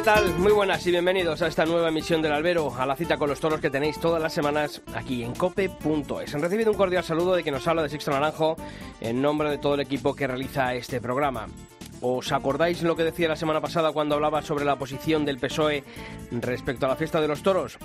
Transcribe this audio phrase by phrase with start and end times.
[0.00, 0.32] ¿Qué tal?
[0.38, 3.38] Muy buenas y bienvenidos a esta nueva emisión del Albero, a la cita con los
[3.38, 6.34] toros que tenéis todas las semanas aquí en cope.es.
[6.34, 8.56] Han recibido un cordial saludo de que nos habla de Sixto Naranjo
[9.02, 11.48] en nombre de todo el equipo que realiza este programa.
[12.00, 15.84] ¿Os acordáis lo que decía la semana pasada cuando hablaba sobre la posición del PSOE
[16.30, 17.76] respecto a la fiesta de los toros?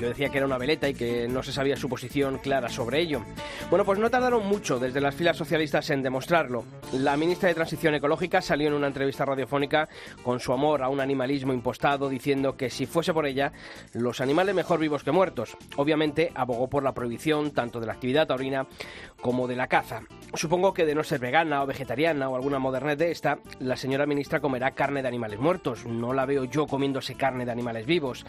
[0.00, 3.00] Yo decía que era una veleta y que no se sabía su posición clara sobre
[3.00, 3.22] ello.
[3.70, 6.64] Bueno, pues no tardaron mucho desde las filas socialistas en demostrarlo.
[6.92, 9.88] La ministra de Transición Ecológica salió en una entrevista radiofónica
[10.22, 13.52] con su amor a un animalismo impostado, diciendo que si fuese por ella,
[13.92, 15.56] los animales mejor vivos que muertos.
[15.76, 18.66] Obviamente abogó por la prohibición tanto de la actividad taurina
[19.20, 20.02] como de la caza.
[20.34, 24.06] Supongo que de no ser vegana o vegetariana o alguna modernet de esta, la señora
[24.06, 25.86] ministra comerá carne de animales muertos.
[25.86, 28.26] No la veo yo comiéndose carne de animales vivos.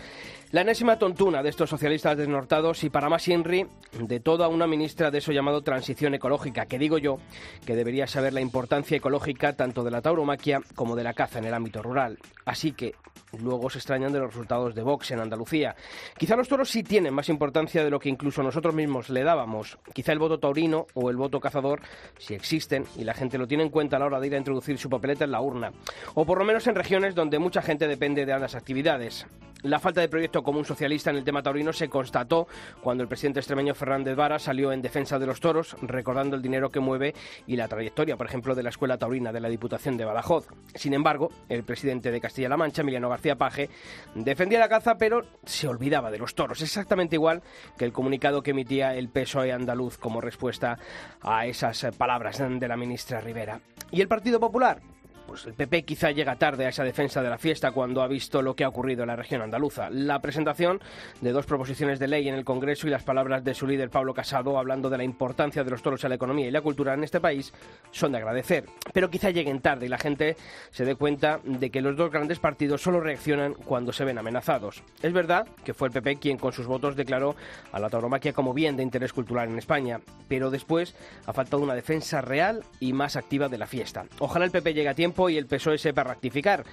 [0.52, 3.68] La enésima tontuna de estos socialistas desnortados y para más Inri
[4.00, 7.20] de toda una ministra de eso llamado transición ecológica, que digo yo
[7.68, 11.46] que debería saber la importancia ecológica tanto de la tauromaquia como de la caza en
[11.46, 12.18] el ámbito rural.
[12.46, 12.96] Así que
[13.40, 15.76] luego se extrañan de los resultados de Vox en Andalucía.
[16.18, 19.78] Quizá los toros sí tienen más importancia de lo que incluso nosotros mismos le dábamos.
[19.94, 21.82] Quizá el voto taurino o el voto cazador,
[22.18, 24.40] si existen, y la gente lo tiene en cuenta a la hora de ir a
[24.40, 25.72] introducir su papeleta en la urna.
[26.16, 29.28] O por lo menos en regiones donde mucha gente depende de ambas actividades.
[29.66, 32.48] La falta de proyecto común socialista en el tema taurino se constató
[32.84, 36.70] cuando el presidente extremeño Fernández Vara salió en defensa de los toros, recordando el dinero
[36.70, 37.16] que mueve
[37.48, 40.50] y la trayectoria, por ejemplo, de la Escuela Taurina de la Diputación de Badajoz.
[40.76, 43.72] Sin embargo, el presidente de Castilla-La Mancha, Emiliano García Paje,
[44.14, 47.42] defendía la caza, pero se olvidaba de los toros, exactamente igual
[47.76, 50.78] que el comunicado que emitía el PSOE andaluz como respuesta
[51.24, 53.62] a esas palabras de la ministra Rivera.
[53.90, 54.80] ¿Y el Partido Popular?
[55.28, 58.42] Pues el PP quizá llega tarde a esa defensa de la fiesta cuando ha visto
[58.42, 59.90] lo que ha ocurrido en la región andaluza.
[59.90, 60.80] La presentación
[61.22, 64.14] de dos proposiciones de ley en el Congreso y las palabras de su líder Pablo
[64.14, 67.04] Casado hablando de la importancia de los toros a la economía y la cultura en
[67.04, 67.54] este país
[67.92, 68.66] son de agradecer.
[68.94, 70.38] Pero quizá lleguen tarde y la gente
[70.70, 74.84] se dé cuenta de que los dos grandes partidos solo reaccionan cuando se ven amenazados.
[75.02, 77.36] Es verdad que fue el PP quien con sus votos declaró
[77.72, 81.74] a la tauromaquia como bien de interés cultural en España, pero después ha faltado una
[81.74, 84.06] defensa real y más activa de la fiesta.
[84.20, 86.64] Ojalá el PP llegue a tiempo y el PSOE sepa rectificar.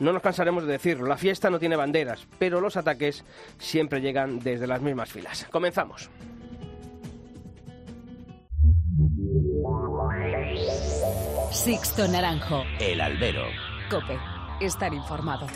[0.00, 3.24] No nos cansaremos de decirlo, la fiesta no tiene banderas, pero los ataques
[3.58, 5.46] siempre llegan desde las mismas filas.
[5.50, 6.10] Comenzamos.
[11.50, 12.64] Sixto Naranjo.
[12.80, 13.44] El albero.
[13.88, 14.18] Cope.
[14.60, 15.46] Estar informado.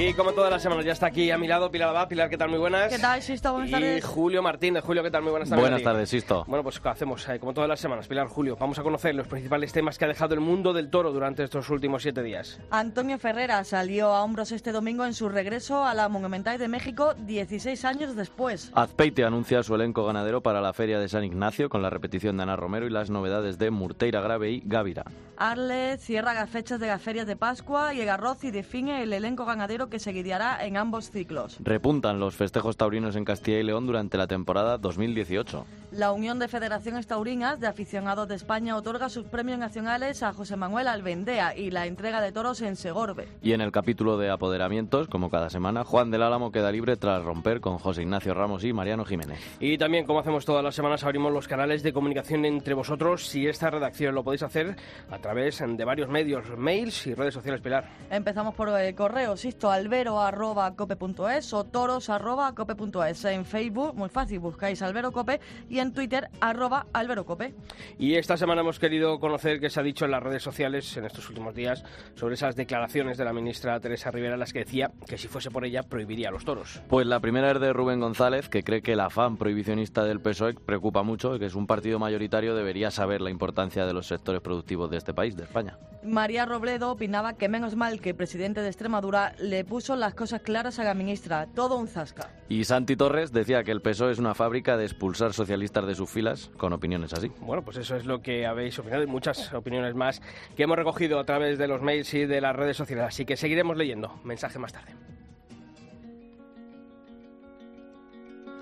[0.00, 2.06] Y como todas las semanas ya está aquí a mi lado Pilar Abad.
[2.06, 2.50] Pilar, ¿qué tal?
[2.50, 2.88] Muy buenas.
[2.88, 3.50] ¿Qué tal, Sisto?
[3.50, 4.04] Buenas y tardes.
[4.04, 4.84] Julio Martínez.
[4.84, 5.22] Julio, ¿qué tal?
[5.22, 5.60] Muy buenas tardes.
[5.60, 6.44] Buenas tardes, Sisto.
[6.46, 7.28] Bueno, pues ¿qué hacemos?
[7.28, 10.08] Eh, como todas las semanas, Pilar, Julio, vamos a conocer los principales temas que ha
[10.08, 12.60] dejado el mundo del toro durante estos últimos siete días.
[12.70, 17.14] Antonio Ferrera salió a hombros este domingo en su regreso a la Monumental de México
[17.14, 18.70] 16 años después.
[18.74, 22.44] Azpeite anuncia su elenco ganadero para la Feria de San Ignacio con la repetición de
[22.44, 25.06] Ana Romero y las novedades de Murteira Grave y Gávira.
[25.36, 29.12] Arle cierra las fechas de las ferias de Pascua y el Garroz y define el
[29.12, 31.56] elenco ganadero que se guiará en ambos ciclos.
[31.60, 35.66] Repuntan los festejos taurinos en Castilla y León durante la temporada 2018.
[35.90, 40.56] La Unión de Federaciones Taurinas de Aficionados de España otorga sus premios nacionales a José
[40.56, 43.26] Manuel Albendea y la entrega de toros en Segorbe.
[43.42, 47.24] Y en el capítulo de apoderamientos, como cada semana, Juan del Álamo queda libre tras
[47.24, 49.38] romper con José Ignacio Ramos y Mariano Jiménez.
[49.60, 53.46] Y también, como hacemos todas las semanas, abrimos los canales de comunicación entre vosotros y
[53.46, 54.14] esta redacción.
[54.14, 54.76] Lo podéis hacer
[55.10, 57.88] a través de varios medios, mails y redes sociales, Pilar.
[58.10, 63.24] Empezamos por el correo, sisto albero arroba cope.es o toros arroba cope.es.
[63.26, 67.54] En Facebook, muy fácil, buscáis albero cope y en Twitter arroba albero cope.
[67.96, 71.04] Y esta semana hemos querido conocer qué se ha dicho en las redes sociales en
[71.04, 71.84] estos últimos días
[72.16, 75.64] sobre esas declaraciones de la ministra Teresa Rivera, las que decía que si fuese por
[75.64, 76.82] ella prohibiría los toros.
[76.88, 80.54] Pues la primera es de Rubén González, que cree que el afán prohibicionista del PSOE
[80.54, 84.40] preocupa mucho y que es un partido mayoritario debería saber la importancia de los sectores
[84.40, 85.78] productivos de este país, de España.
[86.02, 90.42] María Robledo opinaba que menos mal que el presidente de Extremadura le puso las cosas
[90.42, 91.46] claras a la ministra.
[91.54, 92.30] Todo un zasca.
[92.48, 96.10] Y Santi Torres decía que el PSOE es una fábrica de expulsar socialistas de sus
[96.10, 97.30] filas, con opiniones así.
[97.40, 100.20] Bueno, pues eso es lo que habéis opinado y muchas opiniones más
[100.56, 103.06] que hemos recogido a través de los mails y de las redes sociales.
[103.06, 104.20] Así que seguiremos leyendo.
[104.24, 104.94] Mensaje más tarde.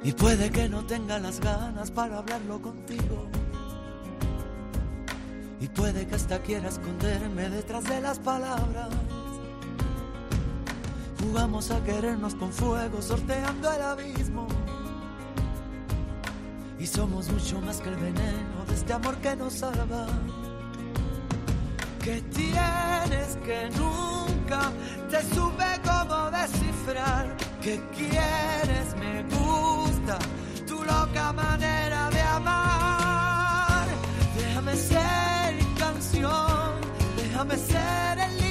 [0.02, 3.28] Y puede que no tenga las ganas para hablarlo contigo.
[5.60, 8.90] Y puede que hasta quiera esconderme detrás de las palabras.
[11.26, 14.46] Jugamos a querernos con fuego, sorteando el abismo.
[16.78, 20.06] Y somos mucho más que el veneno de este amor que nos salva.
[22.02, 24.70] Que tienes que nunca
[25.10, 27.36] te supe cómo descifrar.
[27.60, 30.18] Que quieres, me gusta
[30.64, 33.86] tu loca manera de amar.
[34.38, 36.72] Déjame ser canción,
[37.16, 37.86] déjame ser.
[38.16, 38.45] Déjame ser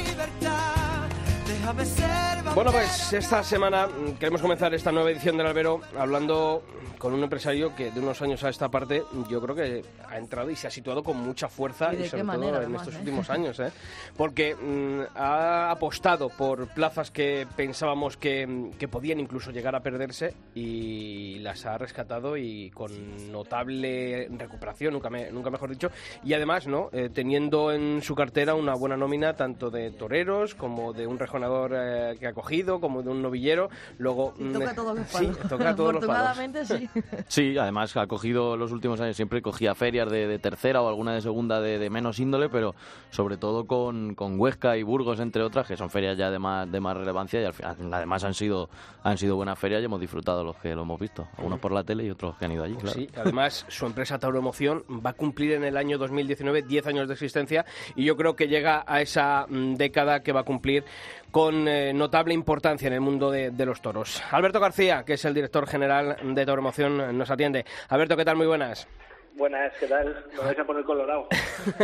[2.53, 3.87] Bueno, pues esta semana
[4.19, 6.61] queremos comenzar esta nueva edición del Albero hablando
[6.99, 10.49] con un empresario que de unos años a esta parte yo creo que ha entrado
[10.49, 12.99] y se ha situado con mucha fuerza ¿Y y sobre todo en además, estos eh?
[12.99, 13.71] últimos años, ¿eh?
[14.15, 19.81] porque mm, ha apostado por plazas que pensábamos que, mm, que podían incluso llegar a
[19.81, 25.89] perderse y las ha rescatado y con notable recuperación, nunca, me- nunca mejor dicho,
[26.23, 30.93] y además no Eh, teniendo en su cartera una buena nómina tanto de toreros como
[30.93, 34.75] de un rejonador eh, que ha cogido, como de un novillero, luego Y mm, toca
[34.75, 35.39] todos los sí, palos.
[35.49, 36.21] toca todos los palos.
[36.29, 36.89] Afortunadamente sí.
[37.27, 41.13] Sí, además ha cogido los últimos años, siempre cogía ferias de, de tercera o alguna
[41.13, 42.75] de segunda de, de menos índole, pero
[43.09, 46.71] sobre todo con, con Huesca y Burgos, entre otras, que son ferias ya de más,
[46.71, 48.69] de más relevancia y al final, además han sido,
[49.03, 51.27] han sido buenas ferias y hemos disfrutado los que lo hemos visto.
[51.37, 52.93] Algunos por la tele y otros que han ido allí, claro.
[52.99, 57.07] Sí, además su empresa Tauro Emoción va a cumplir en el año 2019 10 años
[57.07, 57.65] de existencia
[57.95, 60.83] y yo creo que llega a esa mm, década que va a cumplir
[61.31, 64.23] con eh, notable importancia en el mundo de, de los toros.
[64.31, 67.65] Alberto García, que es el director general de Tauro Emoción, nos atiende.
[67.89, 68.37] Alberto, ¿qué tal?
[68.37, 68.87] Muy buenas.
[69.35, 70.25] Buenas, ¿qué tal?
[70.31, 71.27] Me vais a poner colorado.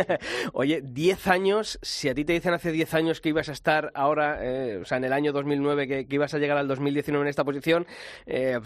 [0.53, 3.91] Oye, 10 años, si a ti te dicen hace 10 años que ibas a estar
[3.93, 7.25] ahora, eh, o sea, en el año 2009, que, que ibas a llegar al 2019
[7.25, 7.85] en esta posición,
[8.25, 8.57] eh,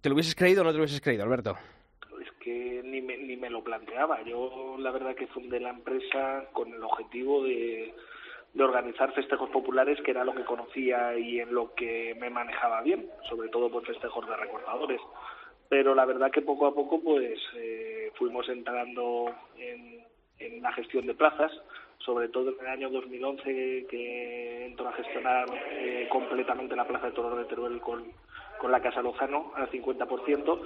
[0.00, 1.56] ¿te lo hubieses creído o no te lo hubieses creído, Alberto?
[2.20, 4.20] Es que ni me, ni me lo planteaba.
[4.24, 7.94] Yo la verdad que fundé la empresa con el objetivo de,
[8.54, 12.82] de organizar festejos populares, que era lo que conocía y en lo que me manejaba
[12.82, 15.00] bien, sobre todo por festejos de recortadores.
[15.68, 20.04] Pero la verdad que poco a poco pues eh, fuimos entrando en,
[20.38, 21.50] en la gestión de plazas,
[21.98, 27.12] sobre todo en el año 2011 que entró a gestionar eh, completamente la plaza de
[27.12, 28.04] toros de Teruel con,
[28.64, 30.58] con la Casa Lozano al 50%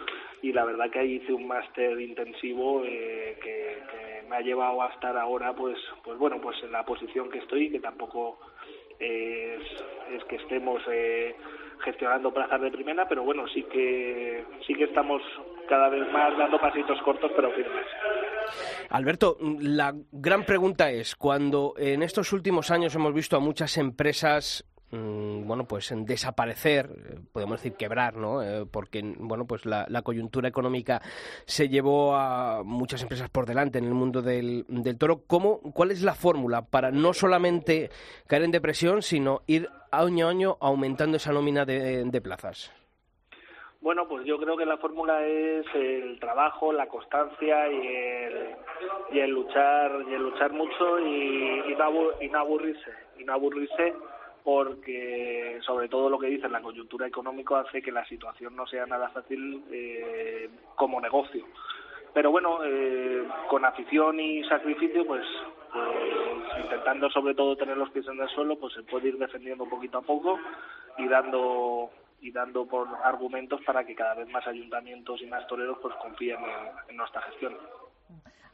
[0.42, 4.80] y la verdad que ahí hice un máster intensivo eh, que, que me ha llevado
[4.84, 8.38] a estar ahora pues pues bueno pues en la posición que estoy que tampoco
[9.00, 9.62] es,
[10.12, 11.34] es que estemos eh,
[11.80, 15.20] gestionando plazas de primera pero bueno sí que sí que estamos
[15.68, 17.86] cada vez más dando pasitos cortos pero firmes.
[18.90, 24.64] Alberto, la gran pregunta es, cuando en estos últimos años hemos visto a muchas empresas
[24.90, 28.42] bueno, pues en desaparecer, eh, podemos decir quebrar, ¿no?
[28.42, 31.02] Eh, porque, bueno, pues la, la coyuntura económica
[31.44, 34.64] se llevó a muchas empresas por delante en el mundo del,
[34.98, 35.22] toro.
[35.26, 37.90] ¿Cómo, ¿Cuál es la fórmula para no solamente
[38.26, 42.72] caer en depresión, sino ir año a año aumentando esa nómina de, plazas?
[43.80, 48.56] Bueno, pues yo creo que la fórmula es el trabajo, la constancia y el,
[49.12, 51.74] y el luchar y el luchar mucho y
[52.30, 53.94] no aburrirse y no aburrirse
[54.44, 58.86] porque sobre todo lo que dice la coyuntura económica hace que la situación no sea
[58.86, 61.44] nada fácil eh, como negocio.
[62.14, 65.24] Pero bueno, eh, con afición y sacrificio, pues,
[65.72, 69.68] pues intentando sobre todo tener los pies en el suelo, pues se puede ir defendiendo
[69.68, 70.38] poquito a poco
[70.96, 71.90] y dando
[72.20, 76.40] y dando por argumentos para que cada vez más ayuntamientos y más toreros pues confíen
[76.40, 77.56] en, en nuestra gestión.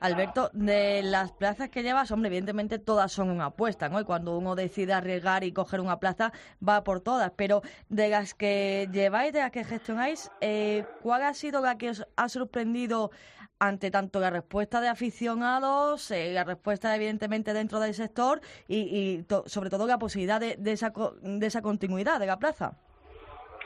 [0.01, 4.01] Alberto, de las plazas que llevas, hombre, evidentemente todas son una apuesta, ¿no?
[4.01, 6.33] Y cuando uno decide arriesgar y coger una plaza,
[6.67, 7.31] va por todas.
[7.37, 11.91] Pero de las que lleváis, de las que gestionáis, eh, ¿cuál ha sido la que
[11.91, 13.11] os ha sorprendido
[13.59, 19.45] ante tanto la respuesta de aficionados, eh, la respuesta evidentemente dentro del sector y, to-
[19.47, 22.77] sobre todo la posibilidad de, de esa, co- de esa continuidad de la plaza?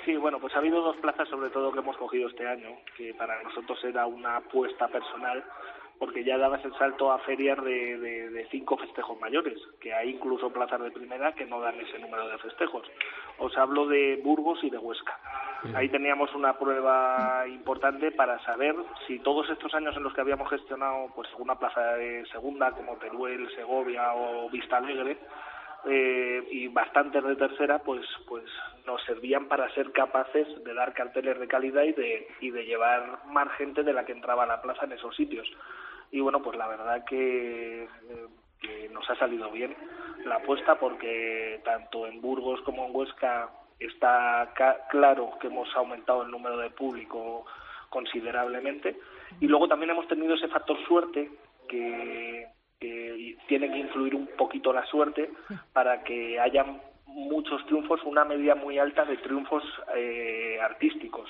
[0.04, 3.12] Sí, bueno, pues ha habido dos plazas sobre todo que hemos cogido este año, que
[3.14, 5.42] para nosotros era una apuesta personal,
[5.98, 10.10] porque ya dabas el salto a ferias de, de, de cinco festejos mayores, que hay
[10.10, 12.86] incluso plazas de primera que no dan ese número de festejos.
[13.38, 15.18] Os hablo de Burgos y de Huesca.
[15.74, 18.76] Ahí teníamos una prueba importante para saber
[19.06, 22.96] si todos estos años en los que habíamos gestionado pues alguna plaza de segunda como
[22.96, 25.18] Teruel, Segovia o Vista Alegre,
[25.84, 28.44] eh, y bastantes de tercera, pues, pues
[28.86, 33.20] nos servían para ser capaces de dar carteles de calidad y de, y de llevar
[33.26, 35.48] más gente de la que entraba a la plaza en esos sitios.
[36.10, 37.86] Y bueno, pues la verdad que,
[38.92, 39.74] nos ha salido bien
[40.24, 44.52] la apuesta porque tanto en Burgos como en Huesca está
[44.90, 47.46] claro que hemos aumentado el número de público
[47.88, 48.98] considerablemente
[49.40, 51.30] y luego también hemos tenido ese factor suerte
[51.68, 52.48] que,
[52.80, 55.30] que tiene que influir un poquito la suerte
[55.72, 56.64] para que haya
[57.06, 59.64] muchos triunfos, una media muy alta de triunfos
[59.96, 61.28] eh, artísticos.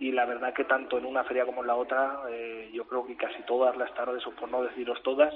[0.00, 3.06] Y la verdad que tanto en una feria como en la otra, eh, yo creo
[3.06, 5.32] que casi todas las tardes, o por no deciros todas,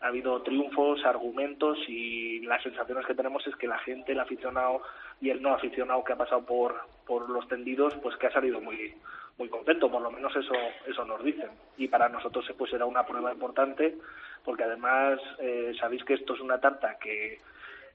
[0.00, 4.82] ha habido triunfos, argumentos y las sensaciones que tenemos es que la gente, el aficionado
[5.20, 6.74] y el no aficionado que ha pasado por,
[7.06, 8.94] por los tendidos, pues que ha salido muy
[9.38, 10.54] muy contento, por lo menos eso
[10.86, 11.50] eso nos dicen.
[11.76, 13.96] Y para nosotros pues será una prueba importante
[14.44, 17.40] porque además eh, sabéis que esto es una tarta que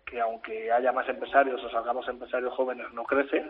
[0.05, 3.43] que aunque haya más empresarios o salgamos empresarios jóvenes no crece.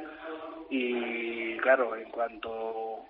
[0.70, 3.06] Y claro en cuanto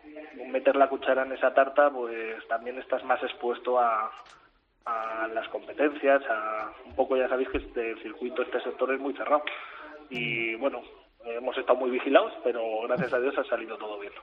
[0.47, 4.11] meter la cuchara en esa tarta pues también estás más expuesto a,
[4.85, 9.13] a las competencias a un poco ya sabéis que este circuito este sector es muy
[9.13, 9.43] cerrado.
[10.09, 10.81] Y bueno
[11.23, 14.13] hemos estado muy vigilados pero gracias a Dios ha salido todo bien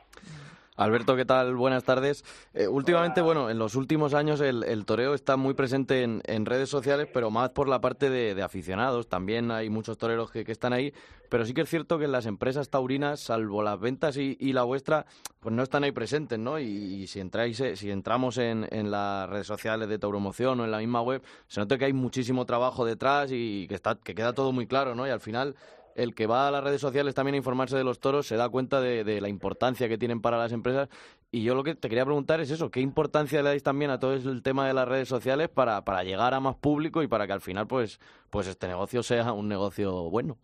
[0.78, 1.56] Alberto, ¿qué tal?
[1.56, 2.24] Buenas tardes.
[2.54, 7.08] Eh, últimamente, bueno, en los últimos años el, toreo está muy presente en, redes sociales,
[7.12, 9.08] pero más por la parte de, aficionados.
[9.08, 10.94] También hay muchos toreros que, están ahí,
[11.28, 15.04] pero sí que es cierto que las empresas taurinas, salvo las ventas y, la vuestra,
[15.40, 16.60] pues no están ahí presentes, ¿no?
[16.60, 20.78] Y, si entráis, eh, si entramos en, las redes sociales de Tauromoción o en la
[20.78, 24.52] misma web, se nota que hay muchísimo trabajo detrás y que, está, que queda todo
[24.52, 25.08] muy claro, ¿no?
[25.08, 25.56] Y al final
[25.98, 28.48] el que va a las redes sociales también a informarse de los toros se da
[28.48, 30.88] cuenta de, la importancia que tienen para las empresas.
[31.32, 33.98] Y yo lo que te quería preguntar es eso, ¿qué importancia le dais también a
[33.98, 37.26] todo el tema de las redes sociales para, para llegar a más público y para
[37.26, 37.98] que al final pues,
[38.30, 40.36] pues este negocio sea un negocio bueno?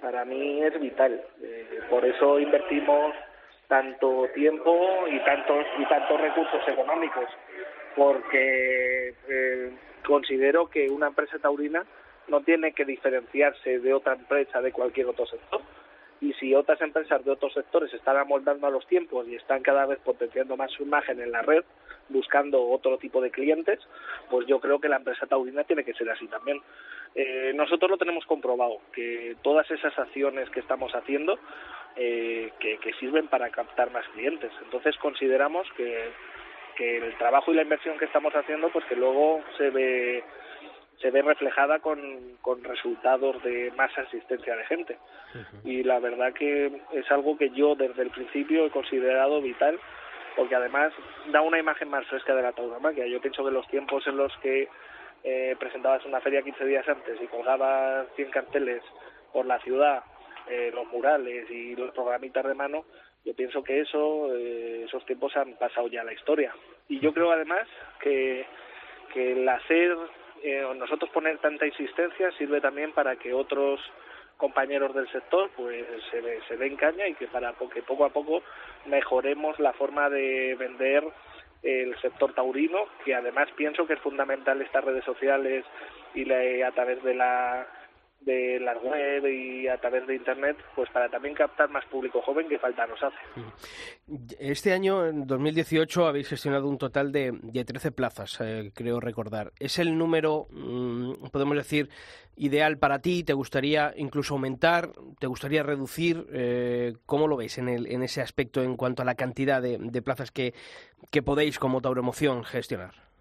[0.00, 1.22] Para mí es vital.
[1.40, 3.14] Eh, por eso invertimos
[3.68, 7.26] tanto tiempo y tantos, y tantos recursos económicos,
[7.94, 9.72] porque eh,
[10.04, 11.86] considero que una empresa taurina
[12.28, 15.60] no tiene que diferenciarse de otra empresa de cualquier otro sector.
[16.20, 19.86] Y si otras empresas de otros sectores están amoldando a los tiempos y están cada
[19.86, 21.64] vez potenciando más su imagen en la red,
[22.08, 23.80] buscando otro tipo de clientes,
[24.30, 26.60] pues yo creo que la empresa taurina tiene que ser así también.
[27.16, 31.40] Eh, nosotros lo tenemos comprobado, que todas esas acciones que estamos haciendo
[31.96, 34.52] eh, que, que, sirven para captar más clientes.
[34.62, 36.10] Entonces consideramos que,
[36.76, 40.24] que el trabajo y la inversión que estamos haciendo, pues que luego se ve
[41.02, 41.98] se ve reflejada con,
[42.40, 44.98] con resultados de más asistencia de gente.
[45.64, 49.78] Y la verdad que es algo que yo desde el principio he considerado vital,
[50.36, 50.92] porque además
[51.32, 53.06] da una imagen más fresca de la tauromaquia.
[53.06, 54.68] Yo pienso que los tiempos en los que
[55.24, 58.82] eh, presentabas una feria 15 días antes y colgabas 100 carteles
[59.32, 60.04] por la ciudad,
[60.48, 62.84] eh, los murales y los programitas de mano,
[63.24, 66.54] yo pienso que eso, eh, esos tiempos han pasado ya a la historia.
[66.88, 67.66] Y yo creo además
[68.00, 68.46] que,
[69.12, 69.96] que el hacer
[70.42, 73.80] eh, nosotros poner tanta insistencia sirve también para que otros
[74.36, 78.42] compañeros del sector pues se, se den caña y que para que poco a poco
[78.86, 81.04] mejoremos la forma de vender
[81.62, 85.64] el sector taurino, que además pienso que es fundamental estas redes sociales
[86.14, 86.30] y
[86.62, 87.66] a través de la
[88.24, 92.48] de la web y a través de internet, pues para también captar más público joven
[92.48, 93.16] que falta nos hace.
[94.38, 99.52] Este año, en 2018, habéis gestionado un total de, de 13 plazas, eh, creo recordar.
[99.58, 101.88] ¿Es el número, mm, podemos decir,
[102.36, 103.24] ideal para ti?
[103.24, 104.90] ¿Te gustaría incluso aumentar?
[105.18, 106.26] ¿Te gustaría reducir?
[106.32, 109.78] Eh, ¿Cómo lo veis en, el, en ese aspecto en cuanto a la cantidad de,
[109.78, 110.54] de plazas que,
[111.10, 113.11] que podéis como Tauromoción gestionar?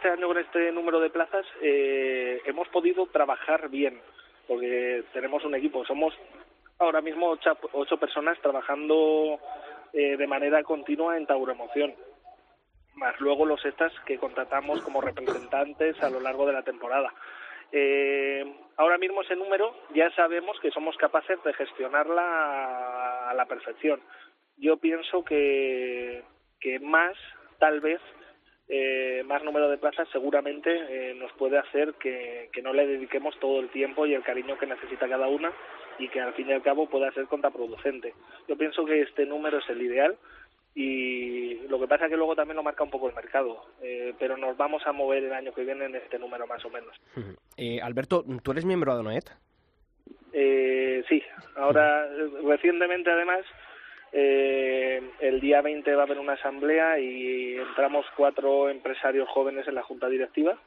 [0.00, 4.00] Este año con este número de plazas eh, hemos podido trabajar bien,
[4.48, 5.84] porque tenemos un equipo.
[5.84, 6.14] Somos
[6.78, 7.36] ahora mismo
[7.72, 9.38] ocho, personas trabajando
[9.92, 11.94] eh, de manera continua en Tauromoción,
[12.94, 17.12] más luego los estas que contratamos como representantes a lo largo de la temporada.
[17.70, 24.00] Eh, ahora mismo ese número ya sabemos que somos capaces de gestionarla a la perfección.
[24.56, 26.22] Yo pienso que,
[26.58, 27.18] que más,
[27.58, 28.00] tal vez,
[28.72, 33.58] eh, más número de plazas seguramente eh, nos puede hacer que, no le dediquemos todo
[33.58, 35.50] el tiempo y el cariño que necesita cada una
[35.98, 38.14] y que al fin y al cabo pueda ser contraproducente.
[38.46, 40.16] Yo pienso que este número es el ideal
[40.72, 44.14] y lo que pasa es que luego también lo marca un poco el mercado, eh,
[44.20, 46.94] pero nos vamos a mover el año que viene en este número más o menos.
[47.82, 49.30] Alberto, ¿tú eres miembro de ADONET?
[51.08, 51.24] sí,
[51.56, 52.08] ahora
[52.44, 53.44] recientemente además
[54.12, 59.74] eh, el día 20 va a haber una asamblea y entramos cuatro empresarios jóvenes en
[59.74, 60.58] la junta directiva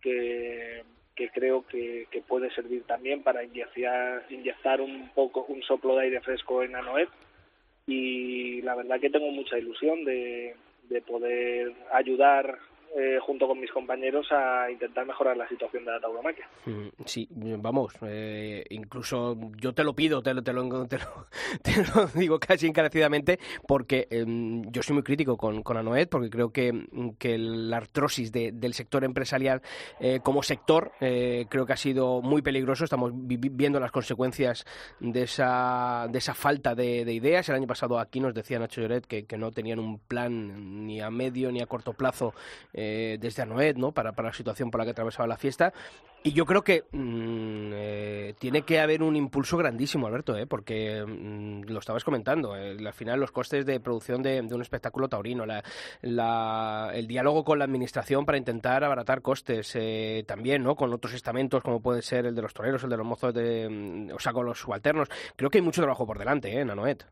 [0.00, 0.84] que,
[1.32, 6.62] creo que, puede servir también para inyectar, inyectar un poco un soplo de aire fresco
[6.62, 7.08] en Anoet.
[7.86, 10.54] Y la verdad que tengo mucha ilusión de
[11.06, 12.58] poder ayudar
[12.94, 16.46] eh, junto con mis compañeros, a intentar mejorar la situación de la tauromaquia.
[16.66, 21.26] Mm, sí, vamos, eh, incluso yo te lo pido, te lo, te lo, te lo,
[22.14, 26.86] digo casi encarecidamente, porque em, yo soy muy crítico con, con Anoet, porque creo que,
[27.18, 29.62] que la artrosis del sector empresarial
[29.98, 32.84] eh, como sector creo que ha sido muy peligroso.
[32.84, 34.66] Estamos viendo las consecuencias
[35.00, 37.48] de esa, de esa falta de, ideas.
[37.48, 41.00] El año pasado aquí nos decía Nacho Lloret que, que no tenían un plan ni
[41.00, 42.34] a medio ni a corto plazo
[42.72, 42.81] eh,
[43.20, 43.92] desde Anoet, ¿no?
[43.92, 45.72] Para, para la situación por la que atravesaba la fiesta.
[46.24, 50.46] Y yo creo que mm, eh, tiene que haber un impulso grandísimo, Alberto, ¿eh?
[50.46, 52.56] porque mm, lo estabas comentando.
[52.56, 55.44] Eh, al final, los costes de producción de, un espectáculo taurino,
[56.02, 60.76] el diálogo con la administración para intentar abaratar costes, eh, también ¿no?
[60.76, 63.68] con otros estamentos como puede ser el de los toreros, el de los mozos, de,
[63.68, 65.08] mm, o sea, con los subalternos.
[65.34, 66.60] Creo que hay mucho trabajo por delante ¿eh?
[66.60, 67.04] en Anoet.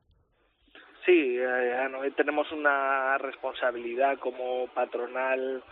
[1.05, 5.63] Sí, eh, tenemos una responsabilidad como patronal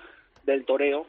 [0.44, 1.06] del toreo,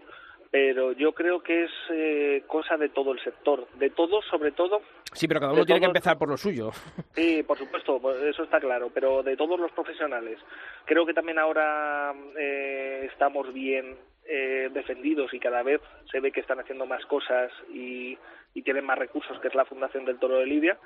[0.52, 4.82] pero yo creo que es eh, cosa de todo el sector, de todos, sobre todo.
[5.14, 6.72] Sí, pero cada uno tiene que empezar por lo suyo.
[7.16, 10.40] Sí, por supuesto, pues eso está claro, pero de todos los profesionales.
[10.86, 13.98] Creo que también ahora eh, estamos bien
[14.30, 15.82] eh, defendidos y cada vez
[16.12, 18.18] se ve que están haciendo más cosas y,
[18.54, 20.78] y tienen más recursos, que es la Fundación del Toro de Lidia,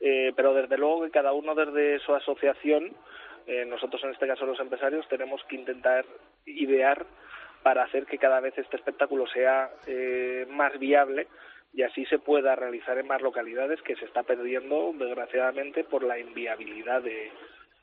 [0.00, 2.92] eh, pero desde luego que cada uno desde su asociación,
[3.46, 6.04] eh, nosotros en este caso los empresarios, tenemos que intentar
[6.46, 7.06] idear
[7.62, 11.26] para hacer que cada vez este espectáculo sea eh, más viable
[11.74, 16.18] y así se pueda realizar en más localidades que se está perdiendo desgraciadamente por la
[16.18, 17.30] inviabilidad de,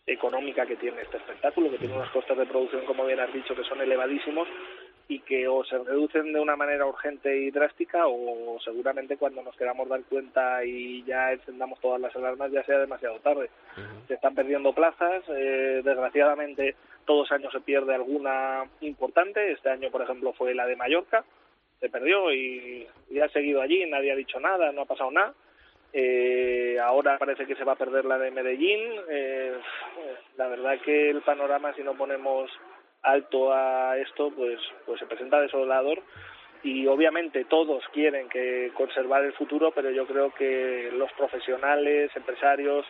[0.07, 3.55] económica que tiene este espectáculo, que tiene unos costes de producción, como bien has dicho,
[3.55, 4.47] que son elevadísimos
[5.07, 9.55] y que o se reducen de una manera urgente y drástica o seguramente cuando nos
[9.55, 13.49] queramos dar cuenta y ya encendamos todas las alarmas ya sea demasiado tarde.
[14.07, 19.91] Se están perdiendo plazas, eh, desgraciadamente todos los años se pierde alguna importante, este año
[19.91, 21.23] por ejemplo fue la de Mallorca,
[21.79, 25.33] se perdió y, y ha seguido allí, nadie ha dicho nada, no ha pasado nada.
[25.97, 28.81] Eh, ahora parece que se va a perder la de Medellín.
[29.09, 29.53] Eh,
[30.35, 32.51] la verdad que el panorama, si no ponemos
[33.05, 36.01] alto a esto, pues, pues se presenta desolador
[36.63, 42.85] y obviamente todos quieren que conservar el futuro, pero yo creo que los profesionales, empresarios,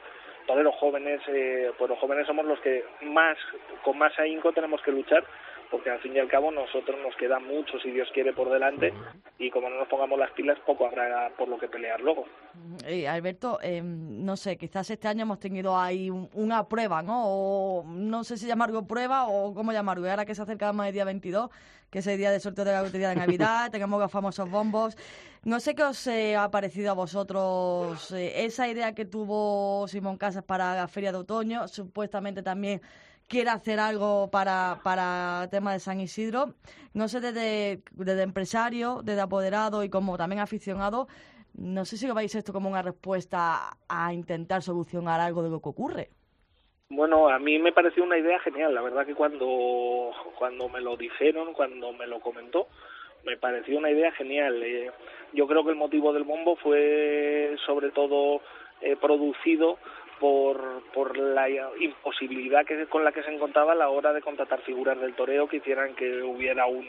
[0.47, 3.37] todos los jóvenes, eh, pues los jóvenes somos los que más,
[3.83, 5.25] con más ahínco tenemos que luchar
[5.69, 8.93] porque al fin y al cabo nosotros nos queda mucho, si Dios quiere, por delante
[9.37, 12.25] y como no nos pongamos las pilas, poco habrá por lo que pelear luego.
[12.85, 17.23] Eh, Alberto, eh, no sé, quizás este año hemos tenido ahí una prueba, ¿no?
[17.25, 20.09] O no sé si llamarlo prueba o cómo llamarlo.
[20.09, 21.49] Ahora que se acerca más el día 22,
[21.89, 24.95] que es el día de sorteo de la lotería de Navidad, tengamos los famosos bombos.
[25.43, 30.43] No sé qué os eh, ha parecido a vosotros esa idea que tuvo Simón Casas
[30.43, 32.81] para la feria de otoño, supuestamente también
[33.27, 36.53] quiere hacer algo para, para el tema de San Isidro.
[36.93, 41.07] No sé, desde, desde empresario, desde apoderado y como también aficionado,
[41.57, 45.61] no sé si lo veis esto como una respuesta a intentar solucionar algo de lo
[45.61, 46.09] que ocurre.
[46.89, 48.73] Bueno, a mí me pareció una idea genial.
[48.73, 52.67] La verdad que cuando, cuando me lo dijeron, cuando me lo comentó,
[53.25, 54.61] me pareció una idea genial.
[54.61, 54.91] Eh,
[55.33, 58.41] yo creo que el motivo del bombo fue sobre todo
[58.81, 59.79] eh, producido
[60.19, 61.47] por, por la
[61.79, 65.47] imposibilidad que, con la que se encontraba a la hora de contratar figuras del toreo
[65.47, 66.87] que hicieran que hubiera un,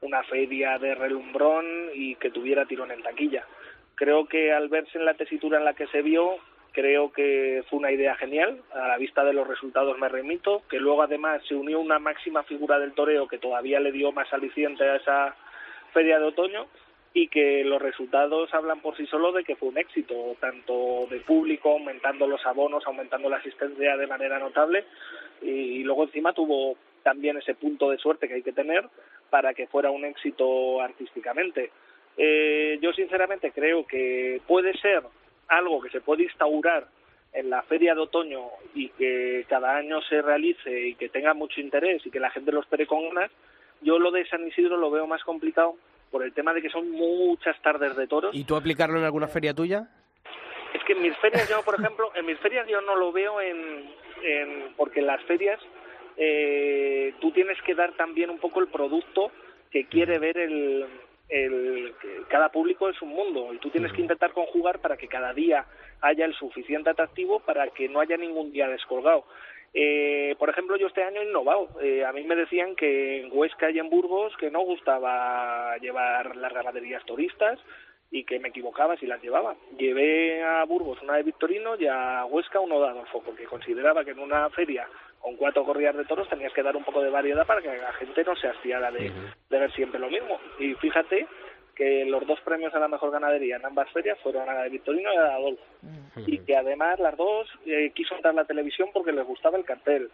[0.00, 3.44] una feria de relumbrón y que tuviera tirón en taquilla.
[3.94, 6.36] Creo que al verse en la tesitura en la que se vio,
[6.72, 8.60] creo que fue una idea genial.
[8.74, 12.42] A la vista de los resultados me remito, que luego además se unió una máxima
[12.42, 15.36] figura del toreo que todavía le dio más aliciente a esa
[15.92, 16.66] feria de otoño
[17.16, 21.20] y que los resultados hablan por sí solos de que fue un éxito, tanto de
[21.20, 24.84] público, aumentando los abonos, aumentando la asistencia de manera notable,
[25.40, 28.84] y, luego encima tuvo también ese punto de suerte que hay que tener
[29.30, 31.70] para que fuera un éxito artísticamente.
[32.18, 35.02] Eh, yo sinceramente creo que puede ser
[35.48, 36.86] algo que se puede instaurar
[37.32, 38.42] en la feria de otoño
[38.74, 42.52] y que cada año se realice y que tenga mucho interés y que la gente
[42.52, 43.30] lo espere con ganas,
[43.80, 45.76] yo lo de San Isidro lo veo más complicado
[46.16, 48.34] por el tema de que son muchas tardes de toros.
[48.34, 49.86] ¿Y tú aplicarlo en alguna feria tuya?
[50.72, 53.38] Es que en mis ferias yo, por ejemplo, en mis ferias yo no lo veo
[53.38, 53.90] en,
[54.22, 55.60] en porque en las ferias
[56.16, 59.30] eh, tú tienes que dar también un poco el producto
[59.70, 60.86] que quiere ver el,
[61.28, 61.94] el
[62.30, 65.66] cada público es un mundo y tú tienes que intentar conjugar para que cada día
[66.00, 69.26] haya el suficiente atractivo para que no haya ningún día descolgado.
[69.78, 71.68] Eh, por ejemplo, yo este año he innovado.
[71.82, 76.34] Eh, a mí me decían que en Huesca y en Burgos que no gustaba llevar
[76.34, 77.58] las ganaderías turistas
[78.10, 79.54] y que me equivocaba si las llevaba.
[79.76, 84.12] Llevé a Burgos una de Victorino y a Huesca uno de Adolfo, porque consideraba que
[84.12, 84.88] en una feria
[85.20, 87.92] con cuatro corridas de toros tenías que dar un poco de variedad para que la
[87.94, 89.12] gente no se hastiara de,
[89.50, 90.40] de ver siempre lo mismo.
[90.58, 91.26] Y fíjate
[91.76, 94.70] que los dos premios a la mejor ganadería en ambas ferias fueron a la de
[94.70, 95.64] Victorino y a la de Adolfo.
[96.26, 100.10] Y que además las dos eh, quiso entrar la televisión porque les gustaba el cartel.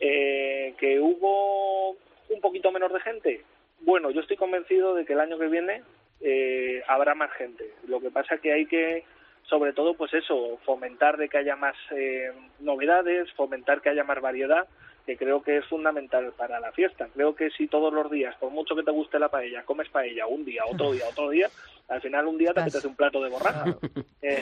[0.00, 3.44] Eh, que hubo un poquito menos de gente.
[3.80, 5.82] Bueno, yo estoy convencido de que el año que viene
[6.20, 7.72] eh, habrá más gente.
[7.86, 9.04] Lo que pasa que hay que,
[9.44, 14.20] sobre todo, pues eso, fomentar de que haya más eh, novedades, fomentar que haya más
[14.20, 14.66] variedad
[15.06, 17.08] que creo que es fundamental para la fiesta.
[17.14, 20.26] Creo que si todos los días, por mucho que te guste la paella, comes paella
[20.26, 21.48] un día, otro día, otro día,
[21.88, 23.64] al final un día te apetece un plato de borraja.
[24.24, 24.40] Eh,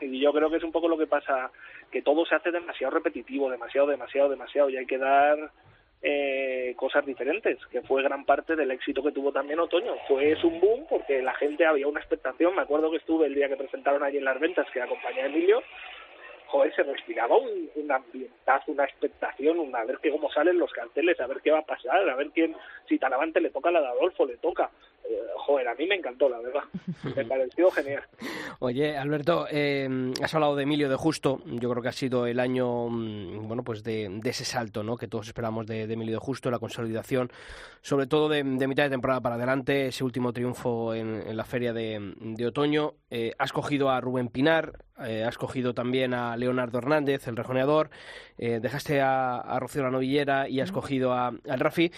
[0.00, 1.50] y yo creo que es un poco lo que pasa,
[1.90, 5.50] que todo se hace demasiado repetitivo, demasiado, demasiado, demasiado, y hay que dar
[6.00, 9.96] eh, cosas diferentes, que fue gran parte del éxito que tuvo también Otoño.
[10.06, 12.54] Fue un boom porque la gente había una expectación.
[12.54, 15.26] Me acuerdo que estuve el día que presentaron allí en las ventas, que acompañé a
[15.26, 15.60] Emilio,
[16.48, 20.72] joder, se respiraba un, un ambientazo, una expectación, un, a ver qué, cómo salen los
[20.72, 22.56] carteles, a ver qué va a pasar, a ver quién,
[22.88, 24.70] si Talavante le toca la de Adolfo, le toca.
[25.08, 26.64] Eh, joder, a mí me encantó, la verdad.
[27.16, 28.02] Me pareció genial.
[28.58, 31.40] Oye, Alberto, eh, has hablado de Emilio de Justo.
[31.46, 34.96] Yo creo que ha sido el año, mm, bueno, pues de, de ese salto, ¿no?
[34.96, 37.30] Que todos esperamos de, de, Emilio de Justo, la consolidación,
[37.80, 41.44] sobre todo de, de mitad de temporada para adelante, ese último triunfo en, en la
[41.44, 42.94] feria de, de otoño.
[43.10, 47.90] Eh, has cogido a Rubén Pinar, eh, has cogido también a Leonardo Hernández, el rejoneador,
[48.36, 51.90] eh, dejaste a, a Rocío la Novillera y has cogido a, al Rafi.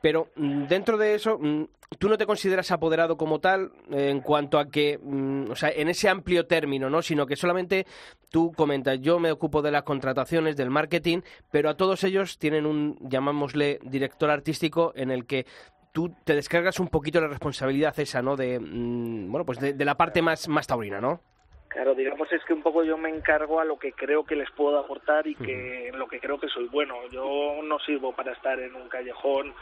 [0.00, 1.64] Pero mm, dentro de eso, mm,
[1.98, 5.70] tú no te consideras apoderado como tal eh, en cuanto a que, mm, o sea,
[5.70, 7.02] en ese amplio término, ¿no?
[7.02, 7.86] Sino que solamente
[8.30, 11.20] tú comentas, yo me ocupo de las contrataciones, del marketing,
[11.50, 15.46] pero a todos ellos tienen un, llamámosle, director artístico en el que
[15.92, 18.36] tú te descargas un poquito la responsabilidad esa, ¿no?
[18.36, 21.20] De, bueno, pues de, de la parte más, más taurina, ¿no?
[21.68, 24.50] Claro, digamos es que un poco yo me encargo a lo que creo que les
[24.52, 26.96] puedo aportar y que en lo que creo que soy bueno.
[27.10, 29.52] Yo no sirvo para estar en un callejón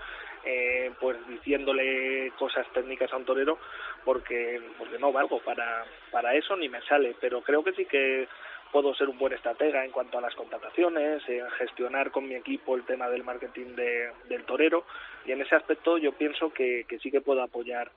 [0.44, 3.58] eh, pues diciéndole cosas técnicas a un torero
[4.04, 8.28] porque porque no valgo para para eso ni me sale, pero creo que sí que
[8.70, 12.74] puedo ser un buen estratega en cuanto a las contrataciones, en gestionar con mi equipo
[12.74, 14.84] el tema del marketing de, del torero.
[15.24, 17.92] Y en ese aspecto yo pienso que, que sí que puedo apoyar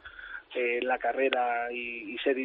[0.53, 2.37] eh, la carrera y, y ser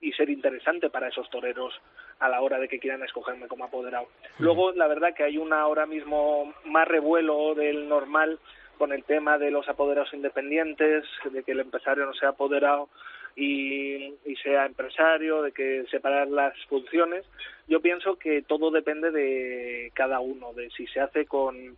[0.00, 1.74] y ser interesante para esos toreros
[2.20, 4.08] a la hora de que quieran escogerme como apoderado.
[4.38, 8.38] Luego, la verdad que hay una ahora mismo más revuelo del normal
[8.76, 12.88] con el tema de los apoderados independientes, de que el empresario no sea apoderado
[13.34, 17.24] y, y sea empresario, de que separar las funciones.
[17.66, 21.76] Yo pienso que todo depende de cada uno, de si se hace con,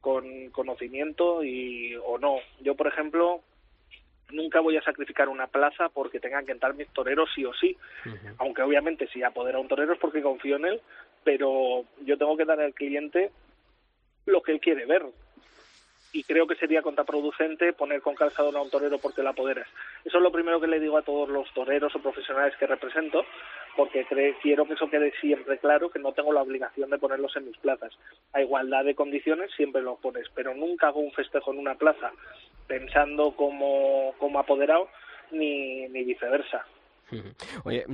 [0.00, 2.36] con conocimiento y o no.
[2.60, 3.42] Yo, por ejemplo,
[4.30, 7.76] nunca voy a sacrificar una plaza porque tengan que entrar mis toreros sí o sí,
[8.04, 8.34] uh -huh.
[8.38, 10.80] aunque obviamente si apodera a un torero es porque confío en él,
[11.24, 13.30] pero yo tengo que dar al cliente
[14.26, 15.04] lo que él quiere ver
[16.16, 19.68] y creo que sería contraproducente poner con calzador a un torero porque la apoderas.
[20.02, 23.26] Eso es lo primero que le digo a todos los toreros o profesionales que represento,
[23.76, 24.06] porque
[24.40, 27.58] quiero que eso quede siempre claro, que no tengo la obligación de ponerlos en mis
[27.58, 27.92] plazas.
[28.32, 32.10] A igualdad de condiciones siempre los pones, pero nunca hago un festejo en una plaza
[32.66, 34.88] pensando como, como apoderado
[35.30, 36.66] ni, ni viceversa.
[37.64, 37.84] Oye,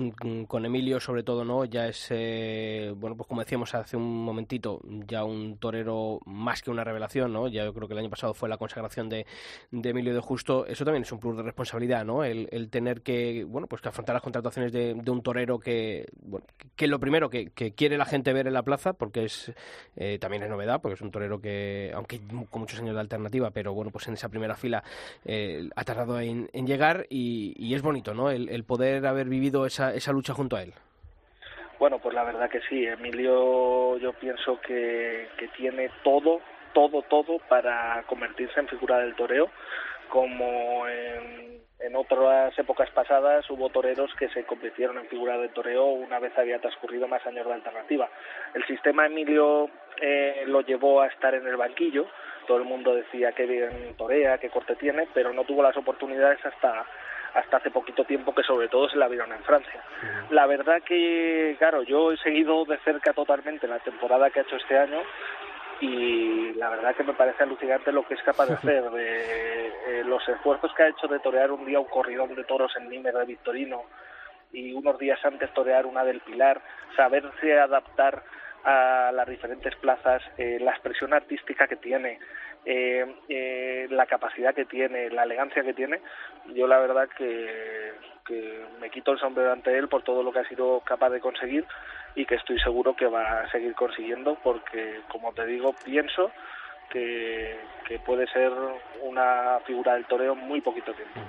[0.48, 1.64] con Emilio sobre todo, ¿no?
[1.64, 6.70] Ya es, eh, bueno, pues como decíamos hace un momentito, ya un torero más que
[6.70, 7.48] una revelación, ¿no?
[7.48, 9.27] Ya yo creo que el año pasado fue la consagración de,
[9.70, 10.66] de Emilio de Justo.
[10.66, 12.25] Eso también es un plus de responsabilidad, ¿no?
[12.25, 16.07] El, el tener que, bueno, pues que afrontar las contrataciones de, de un torero que,
[16.22, 19.53] bueno, que lo primero que, que, quiere la gente ver en la plaza, porque es
[19.96, 22.20] eh, también es novedad, porque es un torero que, aunque
[22.51, 24.83] con muchos años de alternativa, pero bueno, pues en esa primera fila
[25.25, 28.31] eh, ha tardado en, en llegar y, y, es bonito, ¿no?
[28.31, 30.72] El poder haber vivido esa, esa lucha junto a él?
[31.78, 32.86] Bueno, pues la verdad que sí.
[32.86, 36.40] Emilio yo pienso que, que tiene todo,
[36.72, 39.50] todo, todo para convertirse en figura del toreo,
[40.08, 45.86] como en, en otras épocas pasadas hubo toreros que se convirtieron en figura del toreo
[45.86, 48.08] una vez había transcurrido más años de alternativa.
[48.54, 49.68] El sistema Emilio
[50.00, 52.06] eh, lo llevó a estar en el banquillo,
[52.46, 56.38] todo el mundo decía que bien torea, qué corte tiene, pero no tuvo las oportunidades
[56.46, 56.86] hasta
[57.35, 59.83] hasta hace poquito tiempo que sobre todo se la vieron en Francia.
[60.31, 64.57] La verdad que, claro, yo he seguido de cerca totalmente la temporada que ha hecho
[64.57, 65.01] este año
[65.81, 70.05] y la verdad que me parece alucinante lo que es capaz de hacer, de eh,
[70.05, 73.14] los esfuerzos que ha hecho de torear un día un corridón de toros en Nímer
[73.14, 73.85] de Victorino
[74.53, 76.61] y unos días antes torear una del Pilar,
[76.95, 78.23] saberse adaptar
[78.64, 82.21] a las diferentes plazas, eh, la expresión artística que tiene,
[82.64, 86.01] eh, eh, la capacidad que tiene, la elegancia que tiene,
[86.55, 87.92] yo la verdad que,
[88.81, 91.66] me quito el sombrero ante él por todo lo que ha sido capaz de conseguir
[92.14, 96.31] y que estoy seguro que va a seguir consiguiendo porque, como te digo, pienso
[96.88, 98.53] que, que puede ser
[99.03, 101.20] una figura del toreo muy poquito tiempo.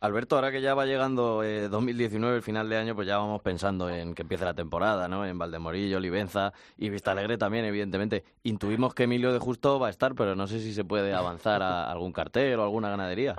[0.00, 3.42] Alberto, ahora que ya va llegando eh, 2019, el final de año, pues ya vamos
[3.42, 5.26] pensando en que empiece la temporada, ¿no?
[5.26, 8.22] En Valdemorillo, Olivenza y Vista Alegre también, evidentemente.
[8.44, 11.62] Intuimos que Emilio de Justo va a estar, pero no sé si se puede avanzar
[11.62, 13.34] a algún cartel o alguna ganadería.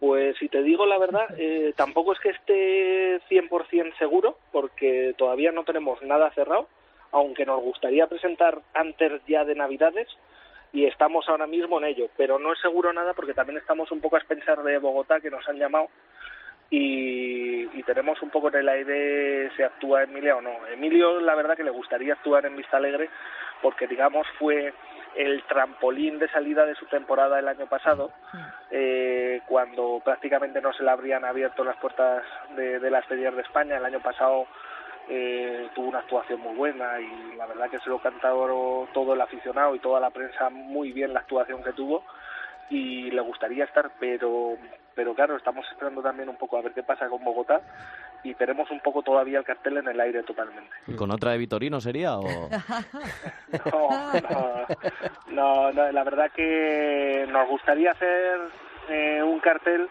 [0.00, 5.52] Pues si te digo la verdad, eh, tampoco es que esté 100% seguro, porque todavía
[5.52, 6.66] no tenemos nada cerrado,
[7.12, 10.08] aunque nos gustaría presentar antes ya de Navidades,
[10.74, 14.00] y estamos ahora mismo en ello, pero no es seguro nada porque también estamos un
[14.00, 15.88] poco a pensar de Bogotá, que nos han llamado,
[16.68, 20.66] y, y, tenemos un poco en el aire si actúa Emilia o no.
[20.72, 23.08] Emilio, la verdad que le gustaría actuar en Vista Alegre,
[23.62, 24.74] porque digamos fue
[25.14, 28.10] el trampolín de salida de su temporada el año pasado,
[28.72, 32.24] eh, cuando prácticamente no se le habrían abierto las puertas
[32.56, 33.76] de, de las ferias de España.
[33.76, 34.48] El año pasado
[35.08, 39.20] eh, tuvo una actuación muy buena y la verdad que se lo cantado todo el
[39.20, 42.02] aficionado y toda la prensa muy bien la actuación que tuvo
[42.70, 44.56] y le gustaría estar, pero
[44.94, 47.60] pero claro, estamos esperando también un poco a ver qué pasa con Bogotá
[48.22, 50.70] y tenemos un poco todavía el cartel en el aire totalmente.
[50.86, 52.22] ¿Y con otra de Vitorino sería o...?
[53.72, 53.88] no,
[54.20, 54.66] no,
[55.28, 58.40] no, no, la verdad que nos gustaría hacer
[58.88, 59.88] eh, un cartel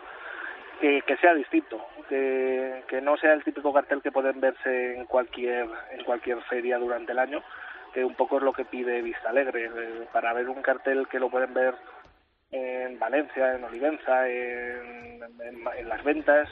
[0.79, 5.67] que, sea distinto, que, que no sea el típico cartel que pueden verse en cualquier,
[5.91, 7.41] en cualquier feria durante el año,
[7.93, 11.19] que un poco es lo que pide Vista Alegre, eh, para ver un cartel que
[11.19, 11.75] lo pueden ver
[12.51, 16.49] en Valencia, en Olivenza, en, en, en las ventas,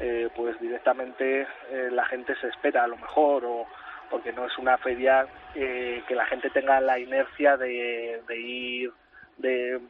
[0.00, 3.66] eh, pues directamente eh, la gente se espera a lo mejor o
[4.10, 8.92] porque no es una feria eh, que la gente tenga la inercia de, de ir
[9.38, 9.80] de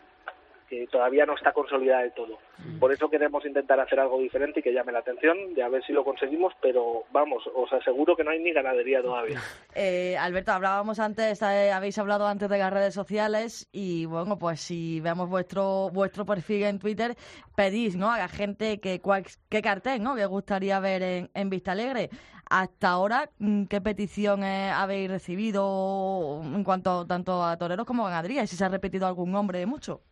[0.74, 2.38] que todavía no está consolidada de todo.
[2.80, 5.84] Por eso queremos intentar hacer algo diferente y que llame la atención, de a ver
[5.84, 9.40] si lo conseguimos, pero vamos, os aseguro que no hay ni ganadería todavía.
[9.76, 14.60] Eh, Alberto, hablábamos antes, eh, habéis hablado antes de las redes sociales y bueno, pues
[14.60, 17.16] si vemos vuestro vuestro perfil en Twitter,
[17.56, 18.12] pedís, ¿no?
[18.12, 20.14] A la gente que cual, qué cartel, ¿no?
[20.14, 22.08] Que gustaría ver en, en Vista Alegre.
[22.48, 28.44] Hasta ahora, mm, ¿qué peticiones habéis recibido en cuanto tanto a toreros como a ganadería?
[28.44, 30.02] Y si se ha repetido algún nombre de mucho.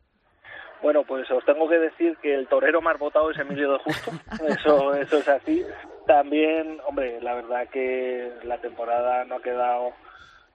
[0.83, 4.11] Bueno, pues os tengo que decir que el torero más votado es Emilio de Justo.
[4.49, 5.65] Eso, eso es así.
[6.07, 9.93] También, hombre, la verdad que la temporada no ha quedado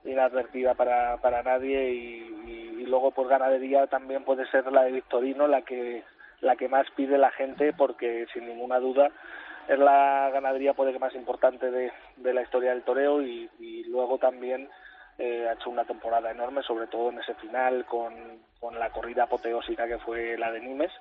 [0.04, 4.92] inadvertida para, para nadie y, y, y luego por ganadería también puede ser la de
[4.92, 6.04] Victorino la que
[6.40, 9.10] la que más pide la gente porque sin ninguna duda
[9.68, 13.84] es la ganadería puede que más importante de, de la historia del toreo y, y
[13.84, 14.68] luego también
[15.18, 18.14] eh, ha hecho una temporada enorme, sobre todo en ese final con,
[18.60, 20.92] con la corrida apoteósica que fue la de Nimes.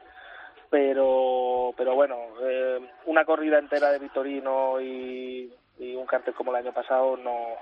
[0.69, 6.73] Pero, pero bueno, eh, una corrida entera de Vitorino y, un cartel como el año
[6.73, 7.56] pasado no,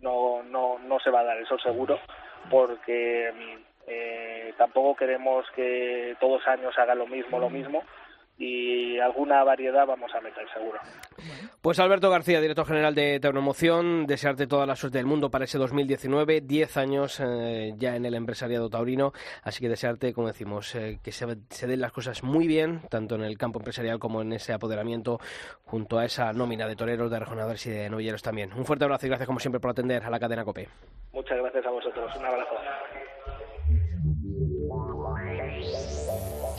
[0.00, 1.98] no, no, no se va a dar, eso seguro,
[2.50, 3.32] porque
[3.86, 7.82] eh, tampoco queremos que todos años haga lo mismo, lo mismo
[8.38, 10.78] y alguna variedad vamos a meter seguro.
[11.60, 15.58] Pues Alberto García, director general de Tauromoción, desearte toda la suerte del mundo para ese
[15.58, 21.00] 2019, 10 años eh, ya en el empresariado taurino, así que desearte, como decimos, eh,
[21.02, 24.32] que se, se, den las cosas muy bien, tanto en el campo empresarial como en
[24.32, 25.18] ese apoderamiento,
[25.64, 28.52] junto a esa nómina de toreros, de rejonadores y de novilleros también.
[28.52, 30.68] Un fuerte abrazo y gracias como siempre por atender a la cadena COPE.
[31.12, 32.54] Muchas gracias a vosotros, un abrazo.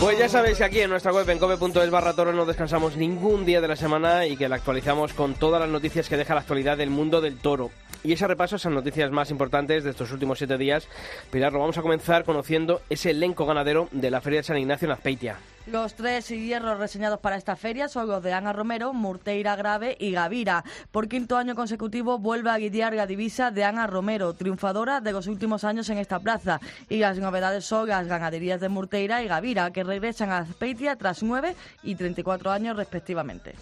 [0.00, 3.46] Pues ya sabéis que aquí en nuestra web en cope.es barra toro no descansamos ningún
[3.46, 6.40] día de la semana y que la actualizamos con todas las noticias que deja la
[6.40, 7.70] actualidad del mundo del toro.
[8.04, 10.86] Y ese repaso son noticias más importantes de estos últimos siete días.
[11.30, 14.84] Pilar, lo vamos a comenzar conociendo ese elenco ganadero de la Feria de San Ignacio
[14.84, 15.38] en Azpeitia.
[15.66, 20.10] Los tres hierros reseñados para esta feria son los de Ana Romero, Murteira Grave y
[20.10, 20.62] Gavira.
[20.92, 25.26] Por quinto año consecutivo vuelve a guiar la divisa de Ana Romero, triunfadora de los
[25.26, 26.60] últimos años en esta plaza.
[26.90, 31.22] Y las novedades son las ganaderías de Murteira y Gavira, que regresan a Azpeitia tras
[31.22, 33.54] nueve y 34 años respectivamente.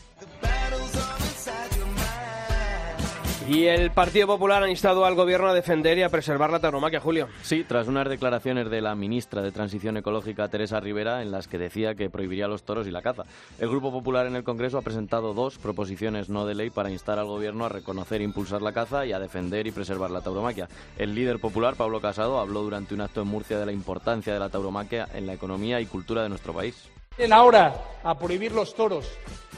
[3.55, 7.01] Y el Partido Popular ha instado al gobierno a defender y a preservar la tauromaquia,
[7.01, 7.29] Julio.
[7.43, 11.59] Sí, tras unas declaraciones de la ministra de Transición Ecológica, Teresa Rivera, en las que
[11.59, 13.25] decía que prohibiría los toros y la caza.
[13.59, 17.19] El Grupo Popular en el Congreso ha presentado dos proposiciones no de ley para instar
[17.19, 20.71] al gobierno a reconocer e impulsar la caza y a defender y preservar la tauromaquia.
[20.97, 24.41] El líder popular, Pablo Casado, habló durante un acto en Murcia de la importancia de
[24.41, 26.89] la tauromaquia en la economía y cultura de nuestro país.
[27.33, 29.07] Ahora a prohibir los toros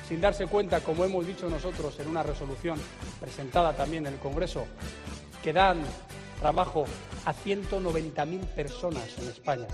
[0.09, 2.79] sin darse cuenta, como hemos dicho nosotros en una resolución
[3.21, 4.67] presentada también en el Congreso,
[5.43, 5.83] que dan
[6.41, 6.85] trabajo
[7.25, 9.67] a 190.000 personas en España,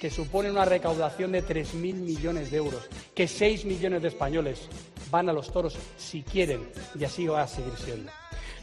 [0.00, 4.68] que supone una recaudación de 3.000 millones de euros, que 6 millones de españoles
[5.10, 8.10] van a los toros si quieren, y así va a seguir siendo.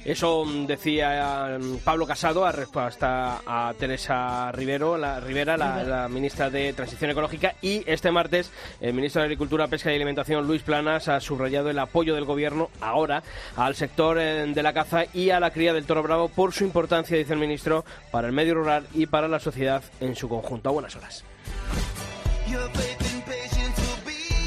[0.05, 6.73] Eso decía mm, Pablo Casado a respuesta a Teresa Rivero, la, Rivera, la, ministra de
[6.73, 11.19] Transición Ecológica, y este martes el ministro de Agricultura, Pesca y Alimentación, Luis Planas, ha
[11.19, 13.23] subrayado el apoyo del gobierno ahora
[13.55, 16.65] al sector eh, de la caza y a la cría del toro bravo por su
[16.65, 20.69] importancia, dice el ministro, para el medio rural y para la sociedad en su conjunto.
[20.69, 21.23] A buenas horas.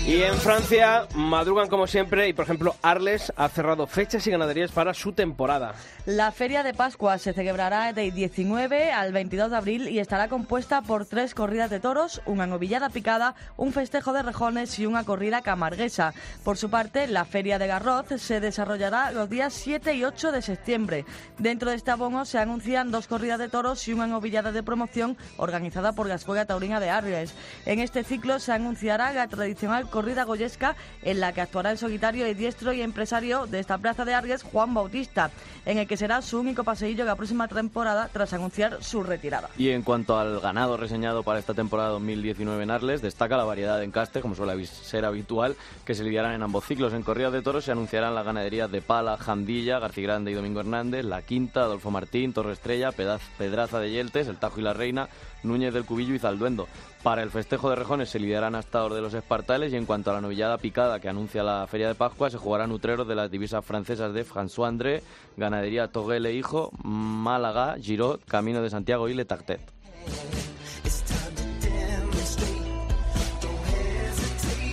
[0.08, 4.72] Y en Francia madrugan como siempre y por ejemplo Arles ha cerrado fechas y ganaderías
[4.72, 5.74] para su temporada.
[6.06, 10.80] La feria de Pascua se celebrará del 19 al 22 de abril y estará compuesta
[10.80, 15.42] por tres corridas de toros, una novillada picada, un festejo de rejones y una corrida
[15.42, 16.14] camarguesa.
[16.42, 20.40] Por su parte, la feria de Garroz se desarrollará los días 7 y 8 de
[20.40, 21.04] septiembre.
[21.36, 25.18] Dentro de este abono se anuncian dos corridas de toros y una novillada de promoción
[25.36, 27.34] organizada por la Escuela Taurina de Arles.
[27.66, 32.28] En este ciclo se anunciará la tradicional corrida goyesca en la que actuará el solitario
[32.28, 35.32] y diestro y empresario de esta plaza de Arges, Juan Bautista,
[35.66, 39.50] en el que será su único paseillo la próxima temporada tras anunciar su retirada.
[39.58, 43.76] Y en cuanto al ganado reseñado para esta temporada 2019 en Arles, destaca la variedad
[43.76, 46.92] de encaste, como suele ser habitual, que se lidiarán en ambos ciclos.
[46.92, 51.04] En corrida de toros se anunciarán las ganaderías de Pala, Jandilla, Grande y Domingo Hernández,
[51.04, 55.08] La Quinta, Adolfo Martín, Torre Estrella, Pedraza de Yeltes, El Tajo y la Reina,
[55.42, 56.68] Núñez del Cubillo y Zalduendo.
[57.02, 60.14] Para el festejo de rejones se lidiarán hasta de los espartales y en cuanto a
[60.14, 63.64] la novillada picada que anuncia la Feria de Pascua, se jugarán utreros de las divisas
[63.64, 65.02] francesas de François André,
[65.36, 69.60] Ganadería Toguele Hijo, Málaga, Girot, Camino de Santiago y Le Tartet.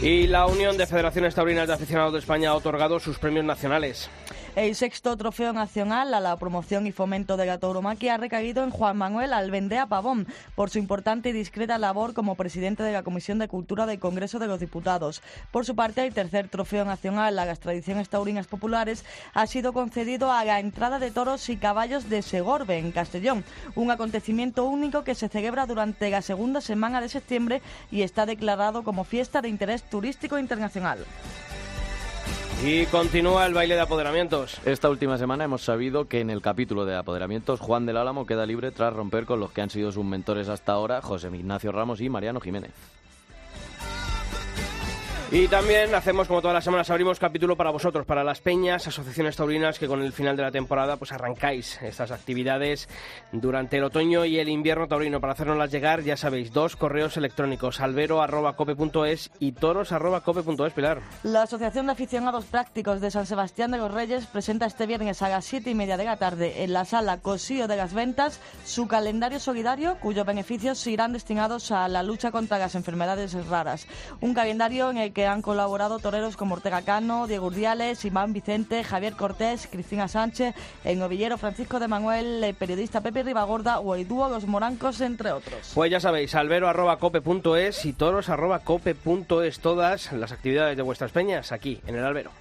[0.02, 4.10] Y la Unión de Federaciones Taurinas de Aficionados de España ha otorgado sus premios nacionales.
[4.56, 8.70] El sexto trofeo nacional a la promoción y fomento de la tauromaquia ha recaído en
[8.70, 13.38] Juan Manuel Albendea Pavón por su importante y discreta labor como presidente de la Comisión
[13.38, 15.22] de Cultura del Congreso de los Diputados.
[15.52, 20.32] Por su parte, el tercer trofeo nacional a las tradiciones taurinas populares ha sido concedido
[20.32, 23.44] a la entrada de toros y caballos de Segorbe, en Castellón,
[23.76, 28.84] un acontecimiento único que se celebra durante la segunda semana de septiembre y está declarado
[28.86, 31.00] como fiesta de interés turístico internacional.
[32.64, 34.60] Y continúa el baile de apoderamientos.
[34.66, 38.46] Esta última semana hemos sabido que en el capítulo de apoderamientos Juan del Álamo queda
[38.46, 42.02] libre tras romper con los que han sido sus mentores hasta ahora, José Ignacio Ramos
[42.02, 42.72] y Mariano Jiménez.
[45.32, 49.36] Y también hacemos, como todas las semanas, abrimos capítulo para vosotros, para las peñas, asociaciones
[49.36, 52.88] taurinas que con el final de la temporada pues arrancáis estas actividades
[53.32, 55.20] durante el otoño y el invierno taurino.
[55.20, 61.02] Para hacernoslas llegar, ya sabéis, dos correos electrónicos, albero.cope.es y toros.cope.es, Pilar.
[61.24, 65.30] La Asociación de Aficionados Prácticos de San Sebastián de los Reyes presenta este viernes a
[65.30, 68.88] las siete y media de la tarde en la sala Cosío de las Ventas su
[68.88, 73.88] calendario solidario cuyos beneficios irán destinados a la lucha contra las enfermedades raras.
[74.22, 78.84] Un calendario en el que han colaborado toreros como Ortega Cano, Diego Urdiales, Iván Vicente,
[78.84, 84.06] Javier Cortés, Cristina Sánchez, el novillero Francisco de Manuel, el periodista Pepe Ribagorda o el
[84.08, 85.72] dúo Los Morancos, entre otros.
[85.74, 92.04] Pues ya sabéis, albero.cope.es y toros.cope.es, todas las actividades de vuestras peñas aquí en el
[92.04, 92.32] albero.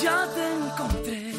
[0.00, 1.32] Ya te encontré,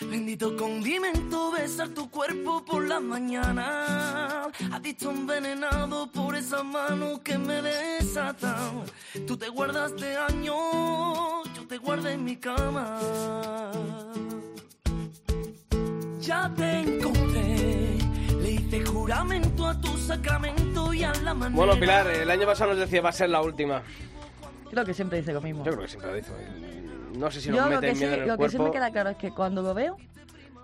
[0.00, 4.50] bendito condimento, besar tu cuerpo por la mañana.
[4.72, 8.84] Adicto envenenado por esa mano que me desatan.
[9.26, 12.98] Tú te guardas de años, yo te guardo en mi cama.
[16.20, 17.41] Ya te encontré
[18.80, 21.56] juramento a tu sacramento y a la manera.
[21.56, 23.82] Bueno, Pilar, el año pasado nos decía va a ser la última.
[24.70, 25.64] Creo que siempre dice lo mismo.
[25.64, 26.32] Yo creo que siempre lo dice.
[27.18, 28.90] No sé si nos Yo mete miedo sí, en el lo que sí me queda
[28.90, 29.98] claro es que cuando lo veo,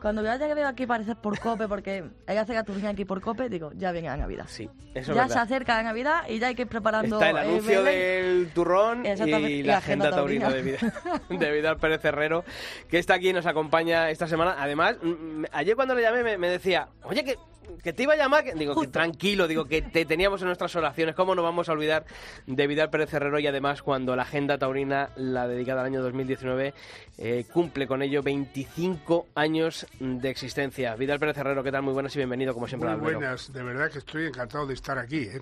[0.01, 3.21] Cuando veo que veo aquí parecer por Cope, porque hay que hacer gaturina aquí por
[3.21, 4.47] Cope, digo, ya viene la Navidad.
[4.49, 7.31] Sí, eso es ya se acerca la Navidad y ya hay que ir preparando Está
[7.31, 10.93] el anuncio del turrón y y la la agenda agenda taurina de, taurina.
[11.29, 12.45] Vidal, de Vidal Pérez Herrero,
[12.89, 14.57] que está aquí y nos acompaña esta semana.
[14.59, 17.37] Además, mm, ayer cuando le llamé me, me decía, oye, que,
[17.83, 20.75] que te iba a llamar, que- digo, que tranquilo, digo, que te teníamos en nuestras
[20.77, 22.05] oraciones, ¿cómo no vamos a olvidar
[22.47, 23.39] de Vidal Pérez Herrero?
[23.39, 26.75] Y además, cuando la agenda taurina, la dedicada al año 2019,
[27.19, 30.95] eh, cumple con ello 25 años de existencia.
[30.97, 31.83] Vidal Pérez Herrero, ¿qué tal?
[31.83, 34.99] Muy buenas y bienvenido, como siempre, Muy buenas, de verdad que estoy encantado de estar
[34.99, 35.41] aquí, ¿eh?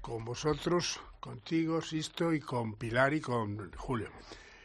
[0.00, 4.08] con vosotros, contigo, Sisto, y con Pilar y con Julio.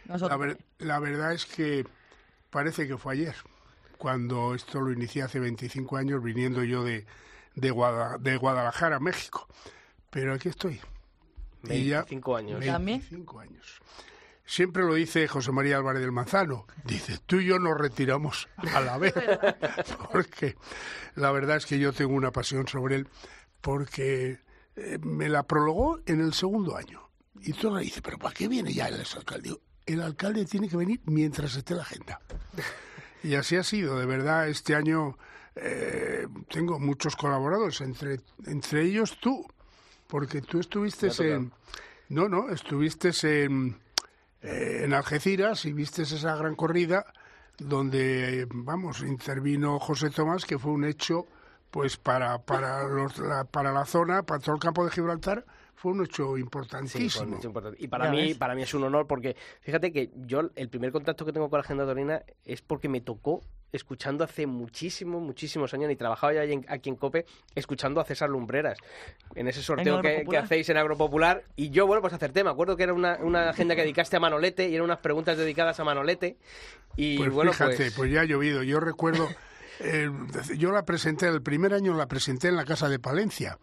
[0.06, 0.30] Nosotros.
[0.40, 1.86] La, ver- la verdad es que
[2.50, 3.36] parece que fue ayer,
[3.98, 7.06] cuando esto lo inicié hace 25 años, viniendo yo de,
[7.56, 9.48] de, Guada- de Guadalajara, México.
[10.10, 10.80] Pero aquí estoy.
[11.64, 12.66] Y ya 25 años.
[12.66, 13.00] También.
[13.00, 13.82] 25 años.
[14.48, 16.68] Siempre lo dice José María Álvarez del Manzano.
[16.84, 19.14] Dice, tú y yo nos retiramos a la vez.
[20.12, 20.56] porque
[21.16, 23.08] la verdad es que yo tengo una pasión sobre él,
[23.62, 24.40] porque
[24.76, 27.10] eh, me la prologó en el segundo año.
[27.42, 29.58] Y tú le dices, pero ¿para qué viene ya el alcalde?
[29.88, 32.20] El alcalde tiene que venir mientras esté la agenda.
[33.26, 35.18] Y así ha sido, de verdad, este año
[35.56, 39.48] eh, tengo muchos colaboradores, entre, entre ellos tú,
[40.08, 41.52] porque tú estuviste en...
[42.10, 43.10] No, no, estuviste
[43.44, 43.80] en,
[44.44, 47.04] eh, en Algeciras y viste esa gran corrida
[47.58, 51.26] donde, vamos, intervino José Tomás, que fue un hecho,
[51.72, 55.46] pues para, para, los, la, para la zona, para todo el campo de Gibraltar,
[55.86, 57.38] fue un hecho importantísimo.
[57.44, 57.78] importante.
[57.80, 58.38] Y para Ya mí, ves.
[58.40, 61.60] para mí es un honor porque fíjate que yo el primer contacto que tengo con
[61.60, 66.60] la agenda taurina es porque me tocó escuchando hace muchísimos, muchísimos años, y trabajaba ya
[66.70, 68.80] aquí en COPE, escuchando a César Lumbreras,
[69.36, 72.84] en ese sorteo que, hacéis en Agropopular, y yo, bueno, pues acerté, me acuerdo que
[72.84, 76.38] era una, una agenda que dedicaste a Manolete, y eran unas preguntas dedicadas a Manolete,
[76.96, 77.94] y Pues bueno, fíjate, pues...
[77.94, 78.12] pues...
[78.12, 78.64] ya ha llovido.
[78.64, 79.28] Yo recuerdo,
[79.82, 80.10] eh,
[80.58, 83.60] yo la presenté, el primer año la presenté en la casa de Palencia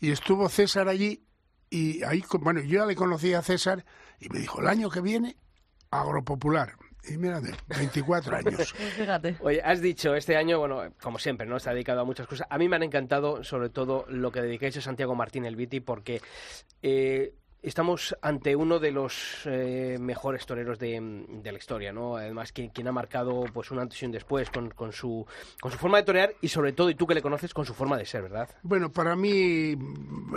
[0.00, 1.25] y estuvo César allí
[1.70, 3.84] y ahí, bueno, yo ya le conocí a César
[4.20, 5.36] y me dijo, el año que viene,
[5.90, 6.74] Agropopular.
[7.08, 8.72] Y mira, de 24 años.
[8.72, 9.36] Fíjate.
[9.40, 11.56] Oye, has dicho este año, bueno, como siempre, ¿no?
[11.56, 12.46] Está dedicado a muchas cosas.
[12.50, 15.80] A mí me han encantado, sobre todo, lo que dedicáis a Santiago Martín el Viti,
[15.80, 16.20] porque
[16.82, 22.16] eh, estamos ante uno de los eh, mejores toreros de, de la historia, ¿no?
[22.16, 25.26] Además, quien, quien ha marcado pues un antes y un después con, con, su,
[25.60, 27.74] con su forma de torear y, sobre todo, y tú que le conoces, con su
[27.74, 28.48] forma de ser, ¿verdad?
[28.62, 29.76] Bueno, para mí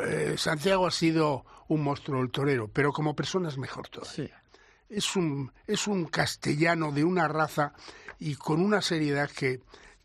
[0.03, 4.41] eh, Santiago ha sido un monstruo el torero, pero como persona es mejor todavía.
[4.89, 7.73] Es un, es un castellano de una raza
[8.17, 9.59] y con una seriedad que,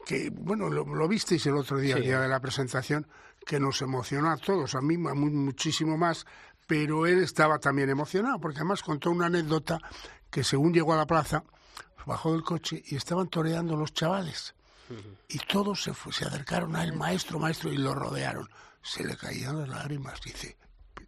[0.04, 2.08] que bueno, lo, lo visteis el otro día, el Sí.
[2.08, 3.06] día de la presentación,
[3.46, 6.26] que nos emocionó a todos, a mí a muchísimo más,
[6.66, 9.78] pero él estaba también emocionado, porque además contó una anécdota
[10.30, 11.44] que según llegó a la plaza,
[12.06, 14.54] bajó del coche y estaban toreando los chavales.
[15.28, 18.48] Y todos se, fu- se acercaron a él, maestro, maestro, y lo rodearon.
[18.82, 20.20] Se le caían las lágrimas.
[20.20, 20.58] Dice,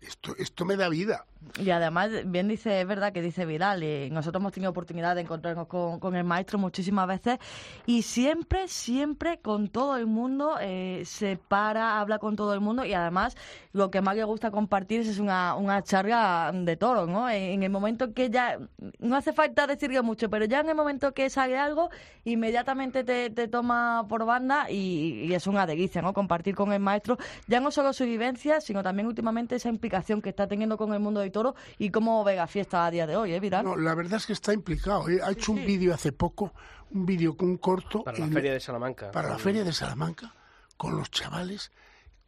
[0.00, 1.26] esto, esto me da vida.
[1.58, 5.22] Y además, bien dice, es verdad que dice Vidal, y nosotros hemos tenido oportunidad de
[5.22, 7.38] encontrarnos con, con el maestro muchísimas veces
[7.86, 12.84] y siempre, siempre con todo el mundo eh, se para, habla con todo el mundo
[12.84, 13.36] y además
[13.72, 17.28] lo que más le gusta compartir es una, una charla de toro, ¿no?
[17.28, 18.58] En, el momento que ya,
[18.98, 21.90] no hace falta decirle mucho, pero ya en el momento que sale algo,
[22.24, 26.12] inmediatamente te, te toma por banda y, y es una delicia, ¿no?
[26.12, 30.30] Compartir con el maestro ya no solo su vivencia, sino también últimamente esa implicación que
[30.30, 33.14] está teniendo con el mundo del toro y cómo ve la fiesta a día de
[33.14, 33.62] hoy, ¿eh, Vidal?
[33.62, 35.06] No, la verdad es que está implicado.
[35.10, 35.20] ¿eh?
[35.22, 36.54] Ha hecho un vídeo hace poco,
[36.92, 38.02] un vídeo con un corto.
[38.04, 39.10] Para la Feria de Salamanca.
[39.10, 40.32] para la Feria de Salamanca,
[40.78, 41.72] con los chavales,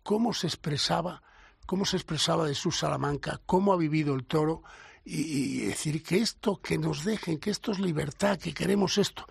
[0.02, 1.22] cómo se expresaba,
[1.64, 4.62] cómo se expresaba de su Salamanca, cómo ha vivido el toro,
[5.06, 9.24] y, y decir que esto, que nos dejen, que esto es libertad, que queremos esto.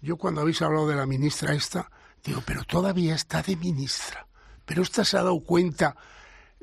[0.00, 1.90] Yo cuando habéis hablado de la ministra esta,
[2.22, 4.28] digo, pero todavía está de ministra.
[4.64, 5.96] Pero esta se ha dado cuenta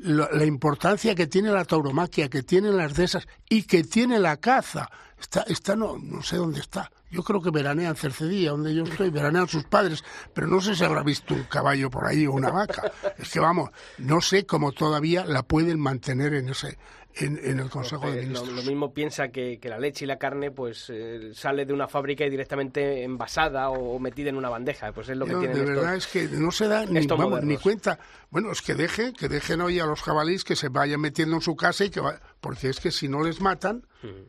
[0.04, 4.38] la, importancia que tiene la tauromaquia, que tienen las de esas y que tiene la
[4.38, 4.90] caza.
[5.20, 6.92] Está, está no, no sé dónde está.
[7.12, 10.76] Yo creo que veranea en Cercedilla, donde yo estoy, veranean sus padres, pero no sé
[10.76, 12.92] si habrá visto un caballo por ahí o una vaca.
[13.18, 16.78] Es que vamos, no sé cómo todavía la pueden mantener en ese
[17.16, 18.54] en, en el Consejo de lo, Ministros.
[18.54, 21.88] lo mismo piensa que, que la leche y la carne pues eh, sale de una
[21.88, 24.92] fábrica y directamente envasada o, metida en una bandeja.
[24.92, 27.06] Pues es lo que No, tienen de estos- verdad es que no se da ni,
[27.08, 28.00] vamos, ni cuenta.
[28.30, 31.42] Bueno, es que dejen, que dejen hoy a los jabalíes que se vayan metiendo en
[31.42, 33.86] su casa y que va- porque es que si no les matan,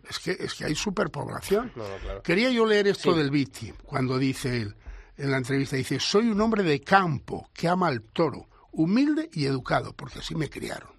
[0.08, 1.72] es que es que hay superpoblación.
[1.76, 2.22] No, no, claro.
[2.22, 3.18] Quería yo leer esto Sí.
[3.18, 4.76] del Viti cuando dice él
[5.16, 9.44] en la entrevista dice soy un hombre de campo que ama al toro, humilde y
[9.46, 10.91] educado, porque así me criaron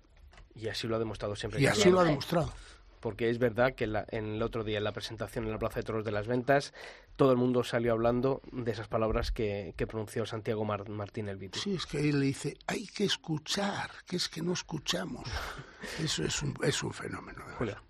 [0.56, 1.62] Y así lo ha demostrado siempre.
[1.62, 2.52] y así lo- ha demostrado.
[3.00, 5.82] porque es verdad que la- en el otro día, en la presentación en la Plaza
[5.82, 6.74] de Toros de las Ventas,
[7.18, 11.36] todo el mundo salió hablando de esas palabras que, que pronunció Santiago Mar- Martín el
[11.36, 11.60] Viti.
[11.60, 15.28] Sí, es que él le dice, hay que escuchar, que es que no escuchamos.
[16.02, 17.44] Eso es un, es un fenómeno.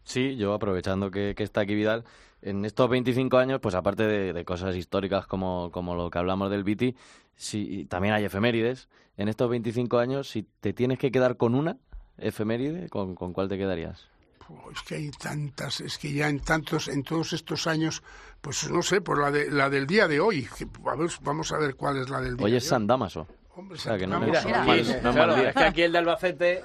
[0.04, 2.06] Sí, yo aprovechando que, que está aquí Vidal,
[2.42, 6.50] en estos 25 años, pues aparte de, de cosas históricas como, como lo que hablamos
[6.50, 6.96] del Viti,
[7.36, 8.90] sí, también hay efemérides.
[9.16, 11.78] En estos 25 años, si te tienes que quedar con una
[12.18, 14.08] efeméride, ¿con, con cuál te quedarías?
[14.50, 18.04] Oh, Es que hay tantas, es que ya en tantos, en todos estos años,
[18.42, 20.48] pues no sé, por la, de, la del día de hoy.
[20.58, 22.86] que, a ver, vamos a ver cuál es la del día Hoy de es San
[22.86, 23.28] Damaso.
[23.56, 24.20] Hombre, O sea, que no.
[24.20, 24.56] Mira, no es
[24.90, 26.64] mal- no es claro, es que aquí el de Albacete,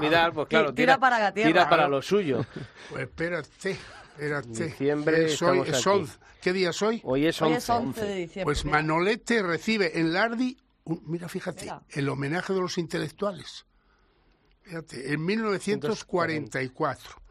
[0.00, 1.48] Vidal, pues claro, Tira tira, para la tierra.
[1.48, 2.44] tira para lo suyo.
[2.90, 3.48] Pues espérate,
[4.12, 4.64] espérate.
[4.66, 5.98] Diciembre, Es hoy- estamos es aquí.
[5.98, 6.18] once.
[6.42, 7.00] ¿Qué día es hoy?
[7.04, 7.58] Hoy es Hoy 11.
[7.58, 8.44] es 11 de diciembre.
[8.44, 8.76] Pues mira.
[8.78, 11.82] Manolete recibe en Lardi, un- mira, fíjate, Mira.
[11.90, 13.64] el homenaje de los intelectuales.
[14.66, 17.22] Fíjate, en 1944.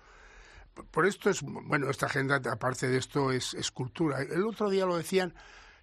[0.89, 4.21] Por esto es, bueno, esta agenda, aparte de esto, es, es cultura.
[4.21, 5.33] El otro día lo decían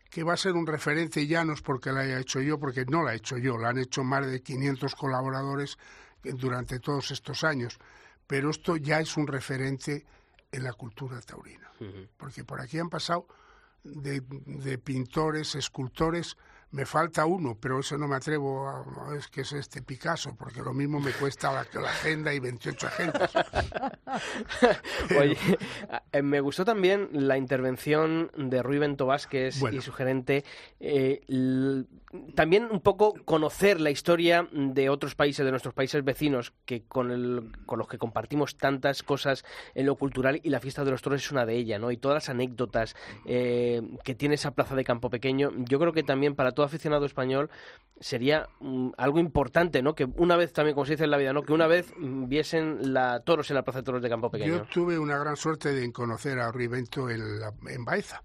[0.09, 2.87] que va a ser un referente ya no es porque la haya hecho yo, porque
[2.87, 5.77] no la he hecho yo, la han hecho más de 500 colaboradores
[6.23, 7.79] durante todos estos años.
[8.27, 10.07] Pero esto ya es un referente
[10.51, 11.71] en la cultura taurina.
[12.17, 13.27] Porque por aquí han pasado
[13.85, 16.37] de, de pintores, escultores,
[16.73, 20.61] me falta uno, pero eso no me atrevo a, es que es este Picasso, porque
[20.63, 23.31] lo mismo me cuesta la, la agenda y 28 agendas.
[25.19, 25.37] Oye,
[26.13, 29.79] eh, me gustó también la intervención de Rui Bento Vázquez Bueno.
[29.79, 30.45] y su gerente.
[30.81, 31.21] eh,
[32.35, 37.11] también un poco conocer la historia de otros países, de nuestros países vecinos, que con,
[37.11, 39.45] el, con los que compartimos tantas cosas
[39.75, 41.91] en lo cultural y la fiesta de los toros es una de ellas, ¿no?
[41.91, 42.95] Y todas las anécdotas
[43.25, 47.05] eh, que tiene esa plaza de campo pequeño, yo creo que también para todo aficionado
[47.07, 47.51] español
[48.01, 49.95] sería mm, algo importante, ¿no?
[49.95, 51.43] Que una vez también, como se dice en la vida, ¿no?
[51.43, 54.59] Que una vez mm, viesen la toros en la plaza de toros de campo pequeño.
[54.59, 58.23] Yo tuve una gran suerte de conocer a Rivento en, la- en Baeza.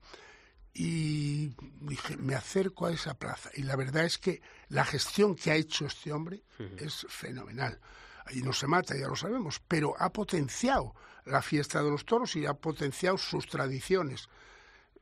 [0.74, 3.50] Y dije, me acerco a esa plaza.
[3.56, 6.44] Y la verdad es que la gestión que ha hecho este hombre
[6.78, 7.80] es fenomenal.
[8.26, 10.94] Allí no se mata, ya lo sabemos, pero ha potenciado
[11.26, 14.30] la fiesta de los toros y ha potenciado sus tradiciones.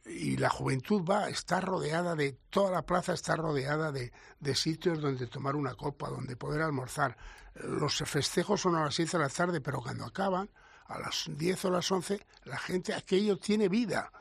[0.06, 5.01] Y la juventud va, está rodeada de, toda la plaza está rodeada de, de sitios
[5.01, 7.18] donde tomar una copa, donde poder almorzar.
[7.56, 10.49] Los festejos son a las 6 de la tarde, pero cuando acaban,
[10.88, 14.12] a las 10 o las 11, la gente, aquello tiene vida.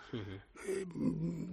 [0.67, 0.87] Eh,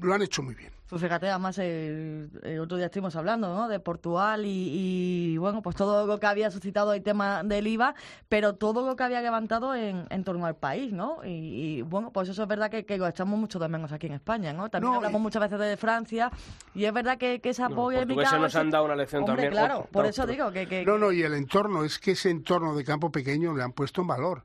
[0.02, 0.72] lo han hecho muy bien.
[0.88, 3.68] Pues fíjate, además el, el otro día estuvimos hablando ¿no?
[3.70, 7.96] de Portugal y, y, bueno, pues todo lo que había suscitado el tema del IVA,
[8.30, 11.24] pero todo lo que había levantado en, en torno al país, ¿no?
[11.26, 14.08] Y, y, bueno, pues eso es verdad que, que lo echamos mucho de menos aquí
[14.08, 14.70] en España, ¿no?
[14.70, 16.30] También No, hablamos y- muchas veces de Francia
[16.76, 18.38] y es verdad que, que esa No, polémica...
[18.38, 19.52] nos ese- han dado una lección Hombre, también.
[19.54, 20.68] claro, Otro, por eso digo que...
[20.68, 23.72] que No, no, y el entorno, es que ese entorno de campo pequeño le han
[23.72, 24.44] puesto en valor.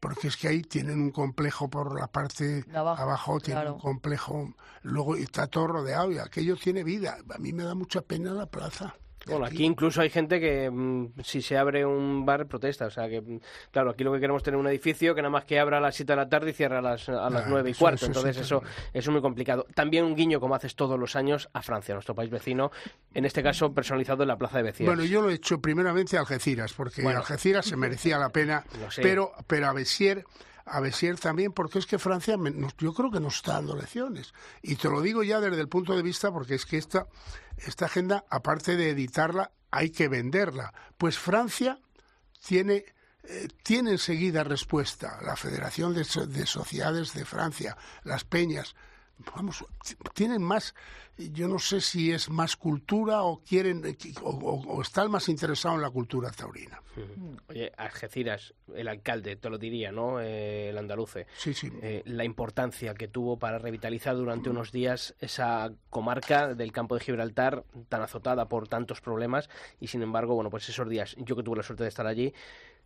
[0.00, 3.74] Porque es que ahí tienen un complejo por la parte De abajo, tienen claro.
[3.74, 7.18] un complejo, luego está todo rodeado y aquello tiene vida.
[7.32, 8.94] A mí me da mucha pena la plaza.
[9.30, 12.86] Bueno, aquí incluso hay gente que mm, si se abre un bar protesta.
[12.86, 15.30] O sea que, mm, claro, aquí lo que queremos es tener un edificio que nada
[15.30, 17.44] más que abra a las 7 de la tarde y cierra a las, a las
[17.44, 17.96] Ah, 9 y cuarto.
[17.96, 18.62] eso Entonces eso,
[18.92, 19.66] es muy complicado.
[19.74, 22.70] También un guiño, como haces todos los años, a Francia, nuestro país vecino.
[23.14, 24.86] En este caso, personalizado en la Plaza de Becías.
[24.86, 27.20] Bueno, yo lo he hecho primeramente a Algeciras, porque Bueno.
[27.20, 28.64] Algeciras se merecía la pena,
[29.02, 30.24] pero, pero a Bessier,
[30.64, 34.32] a Bessier también, porque es que Francia, me- yo creo que nos está dando lecciones.
[34.62, 37.06] Y te lo digo ya desde el punto de vista, porque es que esta,
[37.58, 40.72] esta agenda, aparte de editarla, hay que venderla.
[40.98, 41.78] Pues Francia
[42.46, 42.84] tiene,
[43.24, 45.18] eh, tiene enseguida respuesta.
[45.22, 46.04] La Federación de
[46.46, 48.74] Sociedades de Francia, las peñas,
[49.34, 49.64] vamos,
[50.14, 50.74] tienen más,
[51.16, 55.28] yo no sé si es más cultura o quieren, eh, o, o- o están más
[55.28, 56.80] interesados en la cultura taurina.
[57.48, 60.20] Oye, Algeciras, el alcalde, te lo diría, ¿no?
[60.20, 61.26] Eh, el andaluce.
[61.36, 61.70] Sí, sí.
[61.82, 67.04] eh, la importancia que tuvo para revitalizar durante unos días esa comarca del campo de
[67.04, 69.48] Gibraltar tan azotada por tantos problemas
[69.80, 72.32] y sin embargo, bueno, pues esos días, yo que tuve la suerte de estar allí,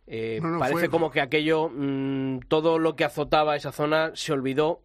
[0.07, 4.11] eh, No, no, parece fue- como que aquello, mm, todo lo que azotaba esa zona
[4.13, 4.81] se olvidó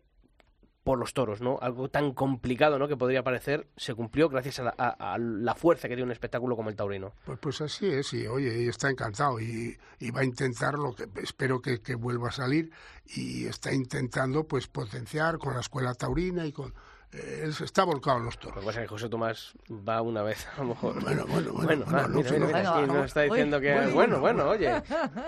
[0.85, 1.59] por los toros, ¿no?
[1.61, 2.89] Algo tan complicado, ¿no?
[2.89, 6.76] Que podría parecer, se cumplió gracias a la, fuerza que tiene un espectáculo como el
[6.76, 7.12] taurino.
[7.24, 11.07] Pues, pues así es, y oye, está encantado y, y va a intentar lo que
[11.22, 12.70] espero que, que vuelva a salir
[13.05, 16.72] y está intentando pues potenciar con la escuela taurina y con
[17.13, 18.65] eh, está volcado en los Lo que toros.
[18.65, 21.03] pasa es que José Tomás va una vez, a lo mejor.
[21.03, 22.95] Bueno, bueno, bueno, Bueno, bueno, no, mira, no, mira, mira, no, aquí no.
[22.95, 23.73] nos está diciendo que...
[23.75, 24.83] bueno, Bueno, bueno, bueno, oye.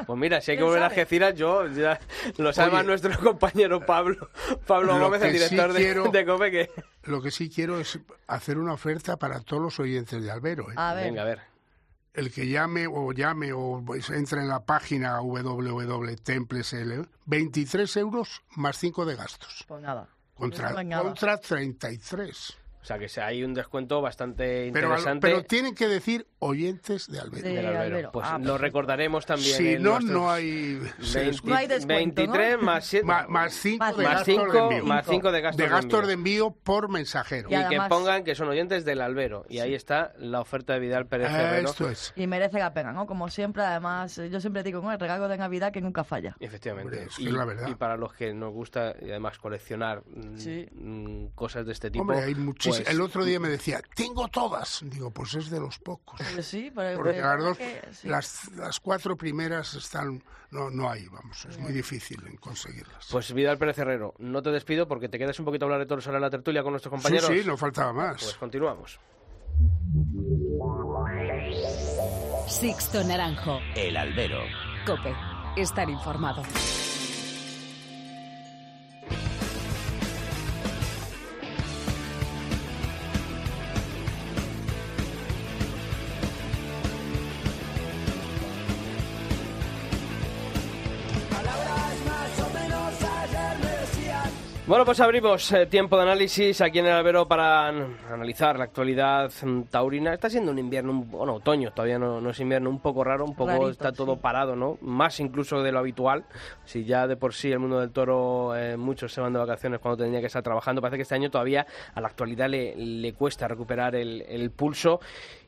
[0.07, 0.87] Pues mira, si hay que ¿Quién volver a?
[0.87, 1.99] Algeciras, yo ya
[2.39, 4.29] lo sabe Oye, nuestro compañero Pablo,
[4.67, 6.71] Pablo lo Gómez, el que sí director de, quiero- de COPE, que...
[7.05, 10.71] Lo que sí quiero es hacer una oferta para todos los oyentes de Albero.
[10.71, 10.75] ¿eh?
[10.77, 11.41] A ver, Venga, a ver.
[12.15, 18.79] el que llame o llame o pues, entre en la página www.templesl, 23 euros más
[18.79, 19.65] 5 de gastos.
[19.67, 20.09] Pues nada.
[20.35, 22.62] Contra, contra 33.
[22.83, 27.43] O sea que hay un descuento bastante interesante pero tienen que decir oyentes de Albero.
[27.43, 27.81] De- del albero.
[27.83, 28.13] Albero.
[28.13, 29.57] Pues Ah, lo recordaremos también.
[29.57, 30.81] Si en no, no hay...
[31.01, 32.33] se 20 les- No hay descuento, ¿no?
[32.33, 34.85] 23 más 7 Ma- más 5 Más de gastos de 5 envío.
[34.85, 36.07] más cinco de gastos de gastos envío.
[36.09, 37.49] de envío por mensajero.
[37.49, 40.73] Y y además- que pongan que son oyentes del albero y ahí está la oferta
[40.73, 42.13] de Vidal Pérez Herrero Esto es.
[42.17, 43.07] Y merece la pena, ¿no?
[43.07, 44.91] Como siempre, además, eh, yo siempre digo, ¿no?
[44.91, 46.37] el regalo de Navidad que nunca falla.
[46.41, 46.97] Efectivamente.
[46.97, 47.69] Hombre, es que y, es la verdad.
[47.69, 50.67] y para los que nos gusta y además coleccionar mm, Sí.
[50.73, 52.03] mm, cosas de este tipo.
[52.03, 52.35] Hombre, hay
[52.79, 54.81] pues, El otro día me decía, tengo todas.
[54.85, 56.21] Digo, pues es de los pocos.
[56.35, 58.09] Pues sí, pero Porque pero las dos, que- sí.
[58.09, 63.09] las, las cuatro primeras están, no, no hay, vamos, es muy difícil en conseguirlas.
[63.11, 65.87] Pues Vidal Pérez Herrero, no te despido porque te quedas un poquito a hablar de
[65.87, 67.31] toros ahora en la tertulia con nuestros sí, compañeros.
[67.31, 68.23] sí, no faltaba más.
[68.23, 68.99] Pues continuamos.
[72.49, 73.61] Sixto Naranjo.
[73.75, 74.41] El albero.
[74.87, 75.15] Cope.
[75.57, 76.43] Estar informado.
[94.65, 98.65] Bueno, pues abrimos eh, tiempo de análisis aquí en el albero para an- analizar la
[98.65, 100.15] actualidad mm, taurina.
[100.15, 103.25] Está siendo un invierno, un- bueno, otoño, todavía no, no es invierno, un poco raro,
[103.25, 104.21] un poco Rarito, está todo sí.
[104.23, 104.79] parado, ¿no?
[104.81, 106.25] Más incluso de lo habitual.
[106.65, 109.81] Si ya de por sí el mundo del toro, eh, muchos se van de vacaciones
[109.81, 113.13] cuando tenía que estar trabajando, parece que este año todavía a la actualidad le, le
[113.15, 115.01] cuesta recuperar el, el pulso.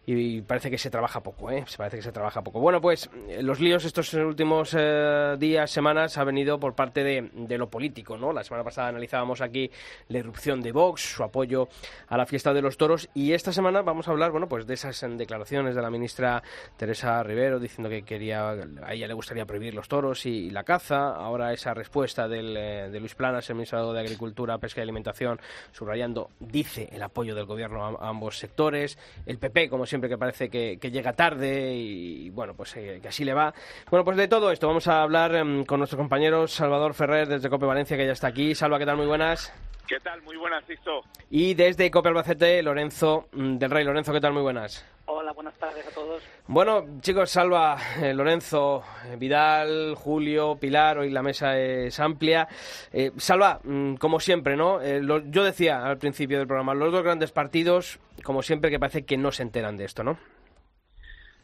[0.07, 1.65] Y parece que se trabaja poco, ¿eh?
[1.67, 2.61] Se parece que se trabaja poco.
[2.61, 7.59] Bueno, pues eh, los líos estos últimos eh, días, semanas, ha venido por parte de,
[7.59, 8.33] lo político, ¿no?
[8.33, 9.71] La semana pasada analizábamos aquí
[10.09, 11.69] la irrupción de Vox, su apoyo
[12.09, 14.75] a la fiesta de los toros, y esta semana vamos a hablar, bueno, pues de
[14.75, 16.43] esas eh, declaraciones de la ministra
[16.77, 21.15] Teresa Rivero diciendo que quería, a ella le gustaría prohibir los toros y, la caza.
[21.15, 25.41] Ahora esa respuesta del, eh, de Luis Planas, el ministro de Agricultura, Pesca y Alimentación,
[25.73, 28.99] subrayando, dice el apoyo del gobierno a, ambos sectores.
[29.27, 33.25] El PP, como siempre, que parece que, llega tarde y, bueno, pues eh, que así
[33.25, 33.55] le va.
[33.91, 37.49] Bueno, pues de todo esto vamos a hablar em, con nuestro compañero Salvador Ferrer desde
[37.49, 38.55] Cope Valencia, que ya está aquí.
[38.55, 38.97] Salva, ¿qué tal?
[38.97, 39.53] Muy buenas.
[39.87, 40.23] ¿Qué tal?
[40.23, 41.03] Muy buenas, Sixto.
[41.31, 43.85] Y desde Cope Albacete, Lorenzo mm, del Rey.
[43.85, 44.33] Lorenzo, ¿qué tal?
[44.33, 44.85] Muy buenas.
[45.07, 46.23] Hola, buenas tardes a todos.
[46.47, 52.49] Bueno, chicos, Salva, eh, Lorenzo, eh, Vidal, Julio, Pilar, hoy la mesa es amplia.
[52.93, 54.81] Eh, Salva, mm, como siempre, ¿no?
[54.81, 58.79] Eh, lo- yo decía al principio del programa, los dos grandes partidos, como siempre, que
[58.79, 60.19] parece que no se enteran de esto, ¿no?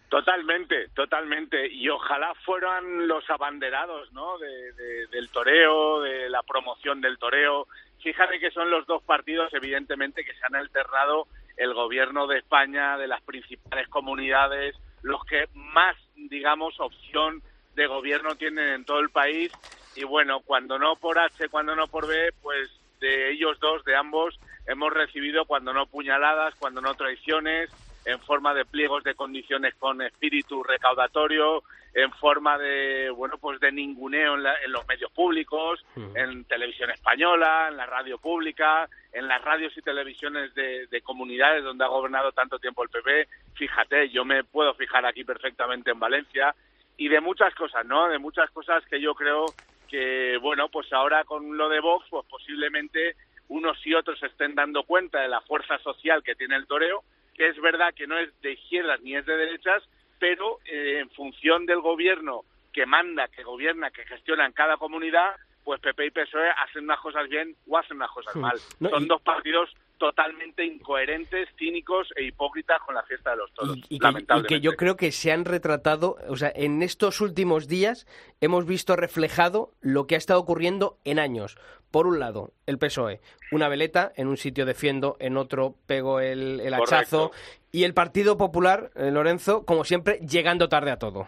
[0.09, 1.69] Totalmente, totalmente.
[1.71, 4.39] Y ojalá fueran los abanderados, ¿no?
[4.39, 7.67] De, de- del toreo, de la promoción del toreo.
[8.03, 11.27] Fíjate que son los dos partidos, evidentemente, que se han alternado
[11.57, 17.43] el gobierno de España, de las principales comunidades, los que más, digamos, opción
[17.75, 19.53] de gobierno tienen en todo el país.
[19.95, 22.71] Y bueno, cuando no por H, cuando no por B, pues
[23.01, 27.71] de ellos dos, de ambos, hemos recibido cuando no puñaladas, cuando no traiciones,
[28.05, 33.73] en forma de pliegos de condiciones con espíritu recaudatorio, en forma de, bueno, pues de
[33.73, 35.85] ninguneo en, la- en los medios públicos,
[36.15, 41.65] en televisión española, en la radio pública, en las radios y televisiones de, de comunidades
[41.65, 43.29] donde ha gobernado tanto tiempo el PP.
[43.55, 46.55] Fíjate, yo me puedo fijar aquí perfectamente en Valencia
[46.97, 48.09] y de muchas cosas, ¿no?
[48.09, 49.47] De muchas cosas que yo creo
[49.89, 53.17] que, bueno, pues ahora con lo de Vox, pues posiblemente
[53.49, 57.03] unos y otros estén dando cuenta de la fuerza social que tiene el toreo,
[57.41, 59.83] que es verdad que no es de izquierdas ni es de derechas,
[60.19, 65.37] pero eh, en función del gobierno que manda, que gobierna, que gestiona en cada comunidad,
[65.65, 68.59] pues PP y PSOE hacen unas cosas bien o hacen unas cosas mal.
[68.79, 73.53] No, Son y- dos partidos totalmente incoherentes, cínicos e hipócritas con la fiesta de los
[73.53, 74.55] toros, Y, y que, y lamentablemente.
[74.55, 78.07] que yo creo que se han retratado, o sea, en estos últimos días
[78.41, 81.59] hemos visto reflejado lo que ha estado ocurriendo en años.
[81.91, 83.21] Por un lado, el PSOE,
[83.53, 87.31] una veleta, en un sitio defiendo, en otro pego el, el hachazo,
[87.71, 91.27] y el Partido Popular, eh, Lorenzo, como siempre, llegando tarde a todo.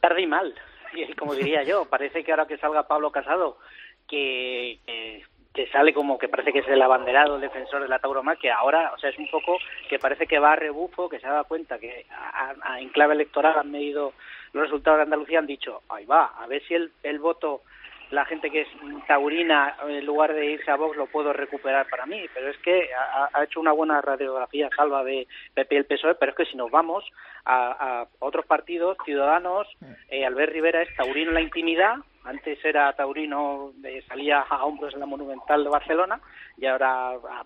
[0.00, 0.54] Tarde y mal,
[0.94, 3.58] y como diría yo, parece que ahora que salga Pablo Casado,
[4.08, 5.22] que, que,
[5.54, 8.92] que sale como que parece que es el abanderado, el defensor de la tauromaquia, ahora,
[8.94, 11.44] o sea, es un poco que parece que va a rebufo, que se ha dado
[11.44, 14.12] cuenta que a- a- en clave electoral han medido
[14.52, 17.62] los resultados de Andalucía, han dicho, ahí va, a ver si el, el voto
[18.10, 18.68] la gente que es
[19.06, 22.20] taurina, en lugar de irse a Vox, lo puedo recuperar para mí.
[22.34, 26.16] Pero es que ha, ha hecho una buena radiografía salva de PP y el PSOE,
[26.16, 27.04] pero es que si nos vamos
[27.44, 29.68] a, a otros partidos, Ciudadanos,
[30.08, 34.94] eh, Albert Rivera es taurino en la intimidad, antes era taurino, eh, salía a hombros
[34.94, 36.20] en la Monumental de Barcelona,
[36.56, 37.44] y ahora ah,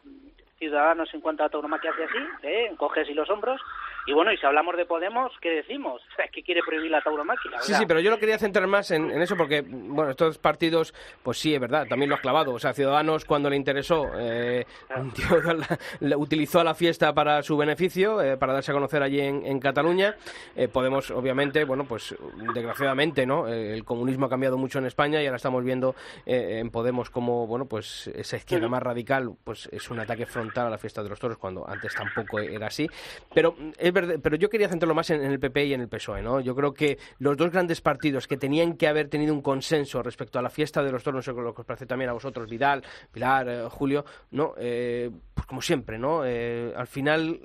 [0.59, 2.66] Ciudadanos en cuanto a tauromaquia hace así, ¿eh?
[3.03, 3.61] así los hombros.
[4.07, 6.02] Y bueno, y si hablamos de Podemos, ¿qué decimos?
[6.24, 7.61] Es que quiere prohibir la tauromaquia.
[7.61, 11.38] Sí, sí, pero yo lo quería centrar más en, eso porque, bueno, estos partidos, pues
[11.38, 12.52] sí, es verdad, también lo ha clavado.
[12.55, 14.64] O sea, Ciudadanos, cuando le interesó, eh,
[16.16, 20.16] utilizó a la fiesta para su beneficio, eh, para darse a conocer allí en, Cataluña.
[20.57, 22.14] Eh, Podemos, obviamente, bueno, pues
[22.52, 23.46] desgraciadamente, ¿no?
[23.48, 25.94] el comunismo ha cambiado mucho en España y ahora estamos viendo
[26.26, 30.70] en Podemos como, bueno, pues esa izquierda más radical, pues es un ataque frontal a
[30.70, 32.88] la fiesta de los toros, cuando antes tampoco era así.
[33.32, 36.40] Pero es pero yo quería centrarlo más en, el PP y en el PSOE, ¿no?
[36.40, 40.38] Yo creo que los dos grandes partidos que tenían que haber tenido un consenso respecto
[40.38, 42.49] a la fiesta de los toros, no sé lo que os parece también a vosotros,
[42.49, 42.82] Vidal,
[43.12, 44.55] Pilar, eh, Julio, ¿no?
[44.59, 46.24] Eh, pues como siempre, ¿no?
[46.24, 47.40] Eh, al final,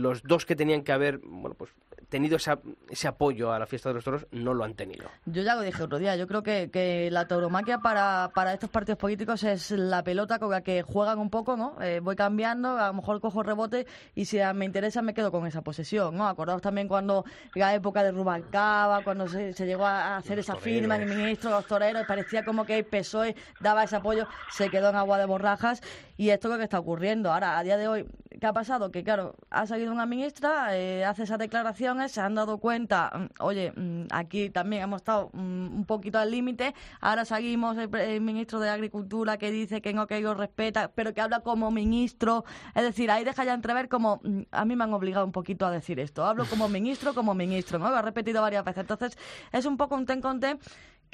[0.00, 1.70] los dos que tenían que haber, bueno, pues
[2.14, 5.10] tenido ese apoyo a la fiesta de los toros, no lo han tenido.
[5.26, 8.70] Yo ya lo dije otro día, yo creo que, que la tauromaquia para, para estos
[8.70, 11.76] partidos políticos es la pelota con la que juegan un poco, ¿no?
[11.82, 15.44] Eh, voy cambiando, a lo mejor cojo rebote y si me interesa me quedo con
[15.48, 16.28] esa posesión, ¿no?
[16.28, 17.24] Acordaos también cuando
[17.56, 21.66] la época de Rubalcaba, cuando se, llegó a hacer esa firma en el ministro, los
[21.66, 25.82] toreros, parecía como que el PSOE daba ese apoyo, se quedó en agua de borrajas
[26.16, 27.32] y esto es lo que está ocurriendo.
[27.32, 28.06] Ahora, a día de hoy,
[28.40, 28.92] ¿qué ha pasado?
[28.92, 31.38] Que claro, ha salido una ministra, eh, hace esas
[32.08, 36.30] se han dado cuenta, mm, oye, mm, aquí también hemos estado mm, un poquito al
[36.30, 41.14] límite, ahora seguimos el, ministro de Agricultura que dice que no, que ellos respeta, pero
[41.14, 42.44] que habla como ministro,
[42.74, 45.70] es decir, ahí deja ya entrever como, a mí me han obligado un poquito a
[45.70, 47.90] decir esto, hablo como ministro, como ministro, ¿no?
[47.90, 49.18] Lo ha repetido varias veces, entonces
[49.52, 50.58] es un poco un ten con ten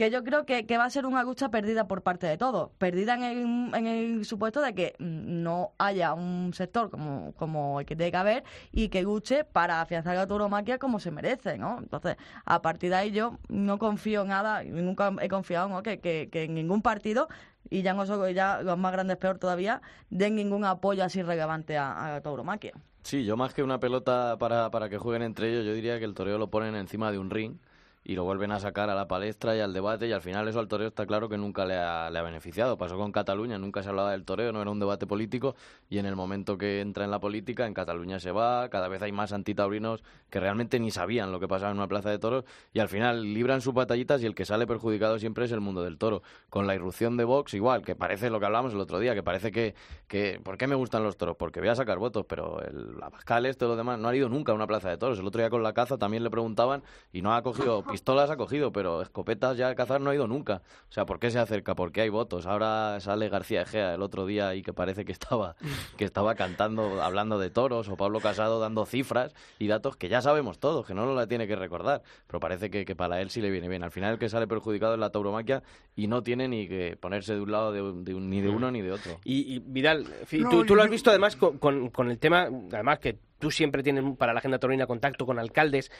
[0.01, 2.70] que yo creo que, va a ser una lucha perdida por parte de todos.
[2.78, 7.84] Perdida en el, en el supuesto de que no haya un sector como, como el
[7.84, 11.76] que tiene que haber y que luche para afianzar la tauromaquia como se merece, ¿no?
[11.80, 15.82] Entonces, a partir de ahí yo no confío nada, nunca he confiado ¿no?
[15.82, 17.28] que, en ningún partido
[17.68, 21.92] y ya, no, ya los más grandes peor todavía, den ningún apoyo así relevante a,
[21.92, 22.72] a la tauromaquia.
[23.03, 26.07] Sí, yo más que una pelota para, para que jueguen entre ellos, yo diría que
[26.07, 27.59] el toreo lo ponen encima de un ring
[28.03, 30.59] y lo vuelven a sacar a la palestra y al debate y al final eso
[30.59, 32.78] al toreo está claro que nunca le ha, beneficiado.
[32.78, 35.55] Pasó con Cataluña, nunca se hablaba del toreo, no era un debate político
[35.88, 39.03] y en el momento que entra en la política en Cataluña se va, cada vez
[39.03, 42.44] hay más antitaurinos que realmente ni sabían lo que pasaba en una plaza de toros
[42.72, 45.82] y al final libran sus batallitas y el que sale perjudicado siempre es el mundo
[45.82, 46.22] del toro.
[46.48, 49.22] Con la irrupción de Vox igual, que parece lo que hablamos el otro día, que
[49.22, 49.74] parece que,
[50.09, 51.36] que ¿por qué me gustan los toros?
[51.36, 54.53] Porque voy a sacar votos, pero el Abascal, todo lo demás, no ha ido nunca
[54.53, 55.18] a una plaza de toros.
[55.18, 56.82] El otro día con la caza también le preguntaban
[57.12, 60.26] y no ha cogido pistolas ha cogido, pero escopetas ya a cazar no ha ido
[60.26, 60.62] nunca.
[60.88, 61.74] O sea, ¿por qué se acerca?
[61.74, 62.46] ¿Por qué hay votos?
[62.46, 65.55] Ahora sale García Egea el otro día y que parece que estaba,
[65.98, 70.22] que estaba cantando, hablando de toros, o Pablo Casado dando cifras y datos que ya
[70.22, 72.03] sabemos todos, que no nos la tiene que recordar.
[72.26, 73.84] Pero parece que, que para él sí le viene bien.
[73.84, 75.62] Al final el que sale perjudicado es la tauromaquia
[75.94, 78.92] y no tiene ni que ponerse de un lado de, ni de uno ni de
[78.92, 79.20] otro.
[79.24, 80.07] Y, Vidal,
[80.66, 81.59] tú, lo has visto además con,
[81.90, 85.91] con el tema, además que tú siempre tienes para la agenda taurina contacto con alcaldes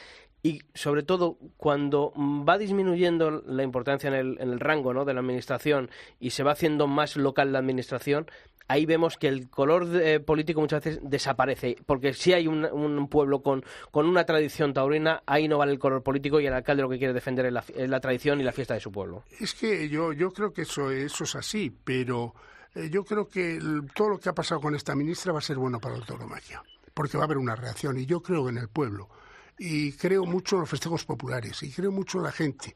[0.41, 5.03] y sobre todo cuando va disminuyendo la importancia en el, rango ¿no?
[5.03, 5.89] de la administración
[6.19, 8.27] y se va haciendo más local la administración,
[8.67, 13.07] ahí vemos que el color eh, político muchas veces desaparece, porque si hay un, un,
[13.09, 16.83] pueblo con, con una tradición taurina, ahí no vale el color político y el alcalde
[16.83, 19.23] lo que quiere defender es la, es la tradición y la fiesta de su pueblo.
[19.39, 22.33] Es que yo, yo creo que eso, eso es así, pero
[22.75, 23.59] eh, yo creo que
[23.93, 26.63] todo lo que ha pasado con esta ministra va a ser bueno para el tauromaquia
[26.93, 27.97] porque va a haber una reacción.
[27.97, 29.09] Y yo creo en el pueblo,
[29.57, 32.75] y creo mucho en los festejos populares, y creo mucho en la gente.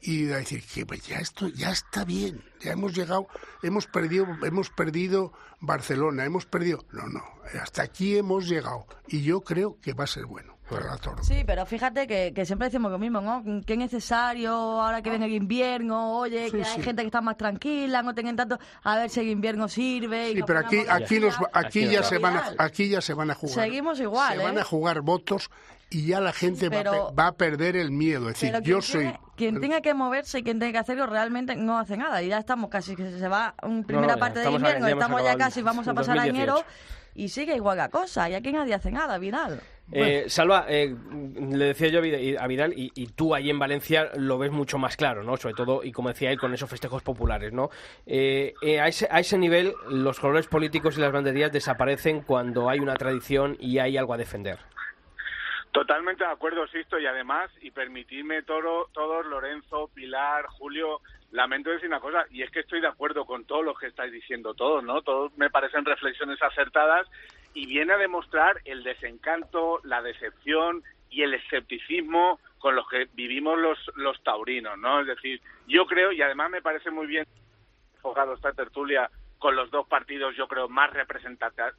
[0.00, 3.26] Y a decir que pues, ya esto ya está bien, ya hemos llegado,
[3.62, 6.84] hemos perdido, hemos perdido Barcelona, hemos perdido.
[6.92, 7.22] No, no,
[7.60, 8.86] hasta aquí hemos llegado.
[9.08, 10.56] Y yo creo que va a ser bueno.
[11.22, 13.44] Sí, pero fíjate que, siempre decimos lo mismo, ¿no?
[13.64, 17.36] Que es necesario ahora que viene el invierno, oye, que hay gente que está más
[17.36, 20.32] tranquila, no tengan tanto, a ver si el invierno sirve.
[20.32, 23.34] Sí, pero aquí, aquí, nos, aquí, ya se van a, aquí ya se van a
[23.34, 23.54] jugar.
[23.54, 24.64] Seguimos igual, Se van a ¿eh?
[24.64, 25.50] jugar votos
[25.90, 28.28] y ya la gente va, a, perder el miedo.
[28.28, 29.12] Es decir, yo soy...
[29.36, 32.22] quien tenga que moverse y quien tenga que hacerlo realmente no hace nada.
[32.22, 35.62] Y ya estamos casi, que se va en primera parte de invierno, estamos ya casi,
[35.62, 36.64] vamos a pasar a enero
[37.14, 38.28] y sigue igual la cosa.
[38.28, 39.60] Y aquí nadie hace nada, Vidal.
[39.92, 40.92] Eh, Salva, eh,
[41.36, 45.22] le decía yo a Vidal, y, tú ahí en Valencia lo ves mucho más claro,
[45.22, 45.36] ¿no?
[45.36, 47.70] Sobre todo, y como decía él, con esos festejos populares, ¿no?
[48.04, 52.80] Eh, a, ese, a ese nivel, los colores políticos y las banderías desaparecen cuando hay
[52.80, 54.58] una tradición y hay algo a defender.
[55.76, 61.02] Totalmente de acuerdo, Sisto, y además, y permitidme todo, todos, Lorenzo, Pilar, Julio,
[61.32, 64.10] lamento decir una cosa, y es que estoy de acuerdo con todo lo que estáis
[64.10, 65.02] diciendo todos, ¿no?
[65.02, 67.06] Todos me parecen reflexiones acertadas
[67.52, 73.58] y viene a demostrar el desencanto, la decepción y el escepticismo con los que vivimos
[73.58, 75.02] los, los taurinos, ¿no?
[75.02, 77.26] Es decir, yo creo, y además me parece muy bien
[77.96, 80.90] enfocado esta tertulia con los dos partidos, yo creo, más,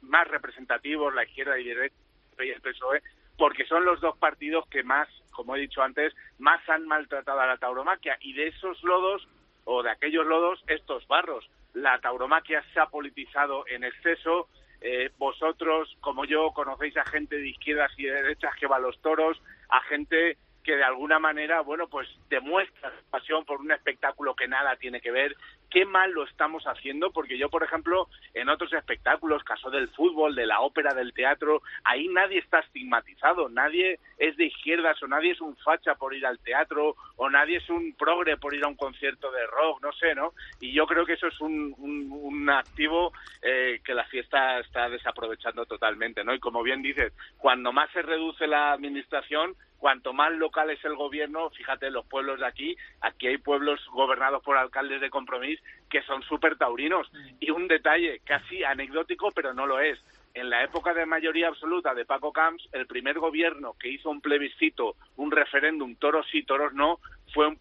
[0.02, 3.02] más representativos, la izquierda y el PSOE,
[3.38, 7.46] porque son los dos partidos que más, como he dicho antes, más han maltratado a
[7.46, 8.18] la tauromaquia.
[8.20, 9.26] Y de esos lodos,
[9.64, 11.48] o de aquellos lodos, estos barros.
[11.72, 14.48] La tauromaquia se ha politizado en exceso.
[14.80, 18.80] Eh, vosotros, como yo, conocéis a gente de izquierdas y de derechas que va a
[18.80, 24.34] los toros, a gente que de alguna manera, bueno, pues demuestra pasión por un espectáculo
[24.34, 25.36] que nada tiene que ver.
[25.70, 30.34] Qué mal lo estamos haciendo, porque yo, por ejemplo, en otros espectáculos, caso del fútbol,
[30.34, 35.32] de la ópera, del teatro, ahí nadie está estigmatizado, nadie es de izquierdas o nadie
[35.32, 38.68] es un facha por ir al teatro o nadie es un progre por ir a
[38.68, 40.32] un concierto de rock, no sé, ¿no?
[40.60, 43.12] Y yo creo que eso es un, un, activo
[43.42, 46.34] eh, que la fiesta está desaprovechando totalmente, ¿no?
[46.34, 50.96] Y como bien dices, cuando más se reduce la administración, cuanto más local es el
[50.96, 55.57] gobierno, fíjate, los pueblos de aquí, aquí hay pueblos gobernados por alcaldes de compromiso
[55.88, 57.10] que son súper taurinos.
[57.40, 59.98] Y un detalle casi anecdótico, pero no lo es.
[60.34, 64.20] En la época de mayoría absoluta de Paco Camps, el primer gobierno que hizo un
[64.20, 67.00] plebiscito, un referéndum, toros sí, toros no,
[67.32, 67.56] fue un,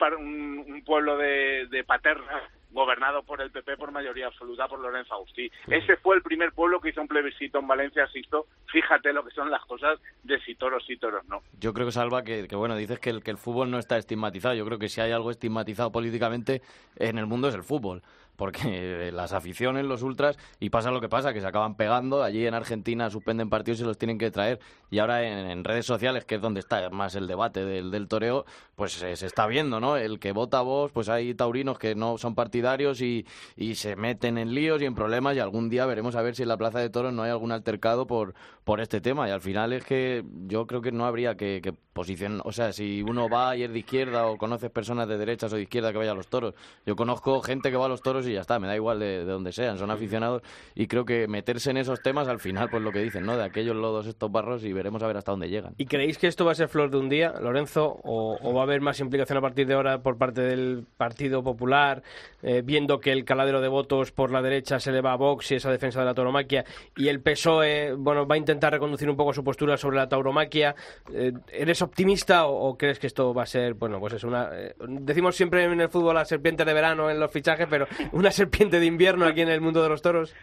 [0.67, 5.49] un, pueblo de, de Paterna gobernado por el PP por mayoría absoluta por Lorenzo Agustí.
[5.67, 8.47] Ese fue el primer pueblo que hizo un plebiscito en Valencia, Sisto.
[8.71, 11.41] Fíjate lo que son las cosas de si toros sí, toros no.
[11.59, 13.97] Yo creo que, Salva, que, que bueno, dices que el, que el fútbol no está
[13.97, 14.55] estigmatizado.
[14.55, 16.61] Yo creo que si hay algo estigmatizado políticamente
[16.97, 18.03] en el mundo es el fútbol
[18.37, 22.23] porque las aficiones, los ultras, y pasa lo que pasa, que se acaban pegando.
[22.23, 24.59] Allí en Argentina suspenden partidos y los tienen que traer.
[24.89, 28.45] Y ahora en, redes sociales, que es donde está más el debate del, del toreo,
[28.75, 29.97] pues se, está viendo, ¿no?
[29.97, 33.25] El que vota vos, pues hay taurinos que no son partidarios y,
[33.57, 35.35] y se meten en líos y en problemas.
[35.35, 37.51] Y algún día veremos a ver si en la Plaza de Toros no hay algún
[37.51, 39.27] altercado por, por este tema.
[39.27, 42.41] Y al final es que yo creo que no habría que, que posicionar.
[42.45, 45.55] O sea, si uno va y es de izquierda o conoces personas de derechas o
[45.55, 46.53] de izquierda que vaya a los toros.
[46.85, 49.25] Yo conozco gente que va a los toros y ya está, me da igual de,
[49.25, 50.41] de donde sean, son aficionados
[50.75, 53.37] y creo que meterse en esos temas al final, pues lo que dicen, ¿no?
[53.37, 55.73] De aquellos lodos, estos barros y veremos a ver hasta dónde llegan.
[55.77, 58.63] ¿Y creéis que esto va a ser flor de un día, Lorenzo, o, va a
[58.63, 62.03] haber más implicación a partir de ahora por parte del Partido Popular,
[62.41, 65.51] eh, viendo que el caladero de votos por la derecha se le va a Vox
[65.51, 66.65] y esa defensa de la tauromaquia,
[66.95, 70.75] y el PSOE, bueno, va a intentar reconducir un poco su postura sobre la tauromaquia?
[71.13, 74.49] Eh, ¿Eres optimista o, crees que esto va a ser, bueno, pues es una...
[74.53, 77.87] Eh, decimos siempre en el fútbol la serpiente de verano en los fichajes, pero
[78.17, 80.35] una serpiente de invierno aquí en el mundo de los toros?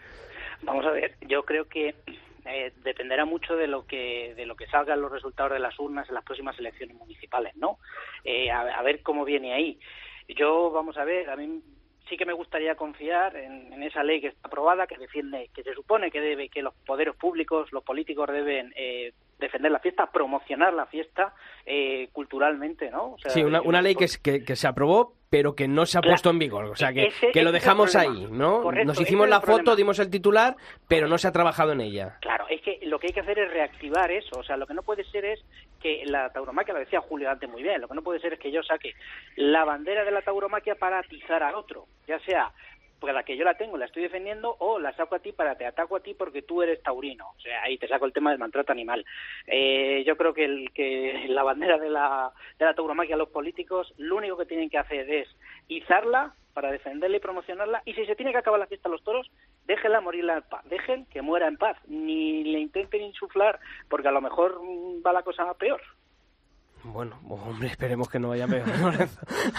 [0.63, 1.95] Vamos a ver, yo creo que
[2.47, 6.09] eh, dependerá mucho de lo que de lo que salgan los resultados de las urnas
[6.09, 7.79] en las próximas elecciones municipales, ¿no?
[8.25, 9.79] Eh, a, ver cómo viene ahí.
[10.29, 11.63] Yo, vamos a ver, a mí
[12.09, 15.75] sí que me gustaría confiar en, esa ley que está aprobada, que defiende, que se
[15.75, 20.73] supone que debe, que los poderes públicos, los políticos deben eh, defender la fiesta, promocionar
[20.75, 21.35] la fiesta
[21.67, 23.17] eh, culturalmente, ¿no?
[23.29, 24.07] sí, una, una ley que,
[24.45, 26.67] que, se aprobó, pero que no se ha puesto en vigor.
[26.67, 28.71] O sea, que, que lo dejamos ahí, ¿no?
[28.71, 30.57] Nos hicimos la foto, dimos el titular,
[30.89, 32.19] pero no se ha trabajado en ella.
[32.21, 34.39] Claro, es que lo que hay que hacer es reactivar eso.
[34.39, 35.45] O sea, lo que no puede ser es
[35.85, 38.39] que la tauromaquia, lo decía Julio antes muy bien, lo que no puede ser es
[38.39, 38.95] que yo saque
[39.37, 42.51] la bandera de la tauromaquia para atizar al otro, ya sea
[42.99, 45.57] porque la que yo la tengo la estoy defendiendo o la saco a ti para
[45.57, 47.31] te ataco a ti porque tú eres taurino.
[47.37, 49.05] O sea, ahí te saco el tema del maltrato animal.
[49.47, 53.93] Eh, yo creo que, el, que la bandera de la, de la tauromaquia, los políticos,
[53.99, 55.29] lo único que tienen que hacer es
[55.69, 57.83] izarla para defenderla y promocionarla.
[57.85, 59.31] Y si se tiene que acabar la fiesta a los toros,
[59.67, 60.65] déjenla morirla en paz.
[60.67, 61.77] Dejen que muera en paz.
[61.87, 63.59] Ni le intenten insuflar,
[63.91, 64.61] porque a lo mejor
[65.05, 65.83] va la cosa peor.
[66.85, 68.65] Bueno, hombre, esperemos que no vaya peor.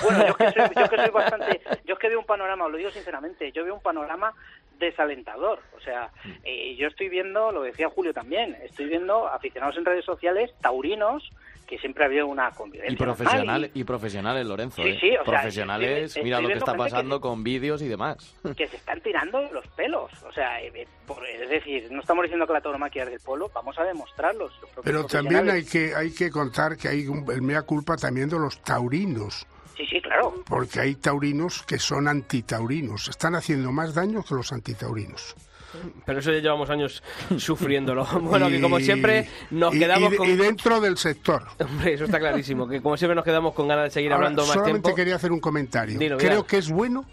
[0.04, 2.78] bueno, yo que, soy, yo que soy bastante, yo es que veo un panorama, lo
[2.78, 4.34] digo sinceramente, yo veo un panorama
[4.80, 5.60] desalentador.
[5.76, 6.12] O sea,
[6.44, 11.30] eh, yo estoy viendo, lo decía Julio también, estoy viendo aficionados en redes sociales taurinos
[11.66, 12.94] que siempre había una convivencia.
[12.94, 13.84] Y profesionales, y...
[13.84, 14.84] profesionales, Lorenzo.
[14.84, 14.98] Sí, ¿eh?
[15.00, 18.36] sí, profesionales, mira lo que está pasando con vídeos y demás.
[18.56, 20.12] Que se están tirando los pelos.
[20.24, 20.88] O sea, eh,
[21.42, 24.54] es decir, no estamos diciendo que la tauromaquia es del pueblo, vamos a demostrarlos.
[24.84, 28.40] Pero también hay que, hay que contar que hay un, el mea culpa también de
[28.40, 29.46] los taurinos.
[29.76, 30.34] Sí, sí, claro.
[30.48, 33.10] Porque hay taurinos que son antitaurinos.
[33.10, 35.36] Están haciendo más daño que los antitaurinos.
[36.06, 37.04] Pero eso ya llevamos años
[37.38, 38.06] sufriéndolo.
[38.36, 40.30] Bueno, que como siempre nos quedamos y, con...
[40.30, 41.44] Y dentro del sector.
[41.60, 42.68] Hombre, eso está clarísimo.
[42.68, 44.66] Que como siempre nos quedamos con ganas de seguir hablando más tiempo.
[44.66, 46.00] Solamente quería hacer un comentario.
[46.18, 47.06] Creo que es bueno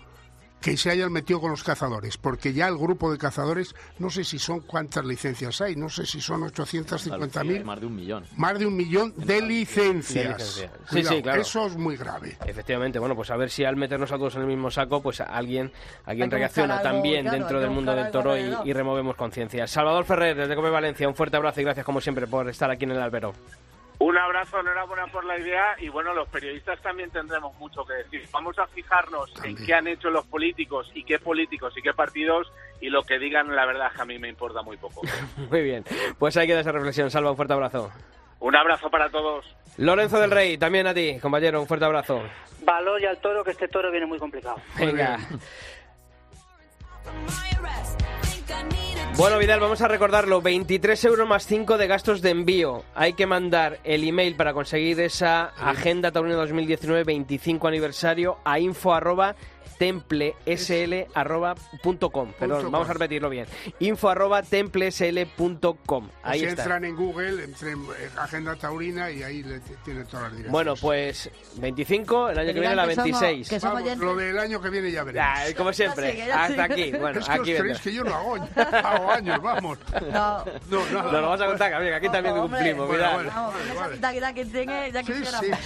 [0.63, 4.23] que se hayan metido con los cazadores, porque ya el grupo de cazadores, no sé
[4.23, 7.65] si son cuántas licencias hay, no sé si son 850.000.
[7.65, 8.25] Más de un millón.
[8.37, 10.65] Más de un millón de licencias.
[10.91, 11.43] Sí, sí, claro.
[11.43, 12.39] Eso es muy grave.
[12.47, 15.21] Efectivamente, bueno, pues a ver si al meternos a todos en el mismo saco, pues
[15.21, 15.73] alguien,
[16.05, 19.67] alguien reacciona también dentro del mundo del toro y, removemos conciencia.
[19.67, 22.85] Salvador Ferrer, desde Come Valencia, un fuerte abrazo y gracias como siempre por estar aquí
[22.85, 23.35] en el albero.
[24.03, 28.29] Un abrazo, enhorabuena por la idea y bueno, los periodistas también tendremos mucho que decir.
[28.33, 32.53] Vamos a fijarnos en qué han hecho los políticos y qué políticos y qué partidos
[32.81, 35.03] y lo que digan, la verdad, a mí me importa muy poco.
[35.49, 35.85] Muy bien.
[36.19, 37.13] Pues ahí queda esa reflexión.
[37.13, 37.93] Salva, un fuerte abrazo.
[38.41, 39.47] Un abrazo para todos.
[39.77, 42.25] Lorenzo del Rey, también a ti, compañero, un fuerte abrazo.
[42.65, 44.57] Valor y al toro, que este toro viene muy complicado.
[44.81, 45.17] Venga.
[49.17, 50.41] Bueno, Vidal, vamos a recordarlo.
[50.41, 52.83] 23 euros más 5 de gastos de envío.
[52.95, 58.95] Hay que mandar el email para conseguir esa Agenda Taurina 2019 25 aniversario a info
[58.95, 59.37] arroba
[59.83, 62.33] templesl.com.
[62.39, 63.47] Perdón, vamos a repetirlo bien.
[63.81, 66.09] Info arroba templesl.com.
[66.23, 66.63] Ahí si está.
[66.63, 70.53] entran en Google, entren en Agenda Taurina y ahí le tienen todas las direcciones.
[70.53, 73.61] Bueno, pues 25, el año que viene la 26.
[73.61, 75.29] Vamos, lo del año que viene ya veremos.
[75.29, 76.73] Ah, como siempre, Ya sigue, ya hasta sigue.
[76.85, 76.93] aquí.
[77.03, 78.37] Bueno, es que aquí os creéis que yo no hago,
[78.85, 79.79] hago años, vamos.
[80.13, 80.45] No.
[80.71, 81.03] No, nada.
[81.03, 83.53] Nos lo vamos a contar, que aquí también Hombre, cumplimos, bueno, bueno.
[83.73, 85.59] Esa vitalidad que tiene, ya quisiéramos.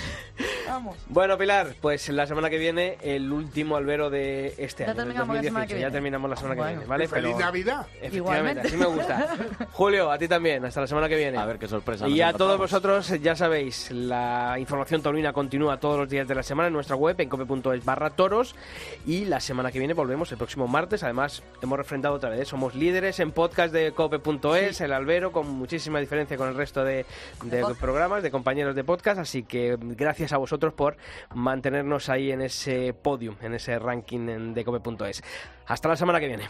[0.66, 0.96] Vamos.
[1.08, 5.36] Bueno, Pilar, pues la semana que viene el último albero de este Ya año, terminamos
[5.36, 5.74] la semana 2018.
[5.74, 6.68] que Ya terminamos la semana Bueno.
[6.70, 7.08] que viene, ¿vale?
[7.08, 7.86] Feliz Navidad.
[8.00, 8.60] Efectivamente, Igualmente.
[8.68, 9.36] así me gusta.
[9.72, 11.38] Julio, a ti también, hasta la semana que viene.
[11.38, 12.08] A ver qué sorpresa.
[12.08, 16.42] Y a todos vosotros, ya sabéis, la información taurina continúa todos los días de la
[16.42, 18.54] semana en nuestra web, en cope.es barra toros.
[19.06, 21.02] Y la semana que viene volvemos el próximo martes.
[21.04, 22.44] Además, hemos refrendado otra vez, ¿eh?
[22.44, 27.06] somos líderes en podcast de cope.es, el albero, con muchísima diferencia con el resto de,
[27.80, 29.20] programas, de compañeros de podcast.
[29.20, 30.96] Así que gracias a vosotros por
[31.34, 35.22] mantenernos ahí en ese podium, en ese ranking de cope.es.
[35.66, 36.48] Hasta la semana que viene.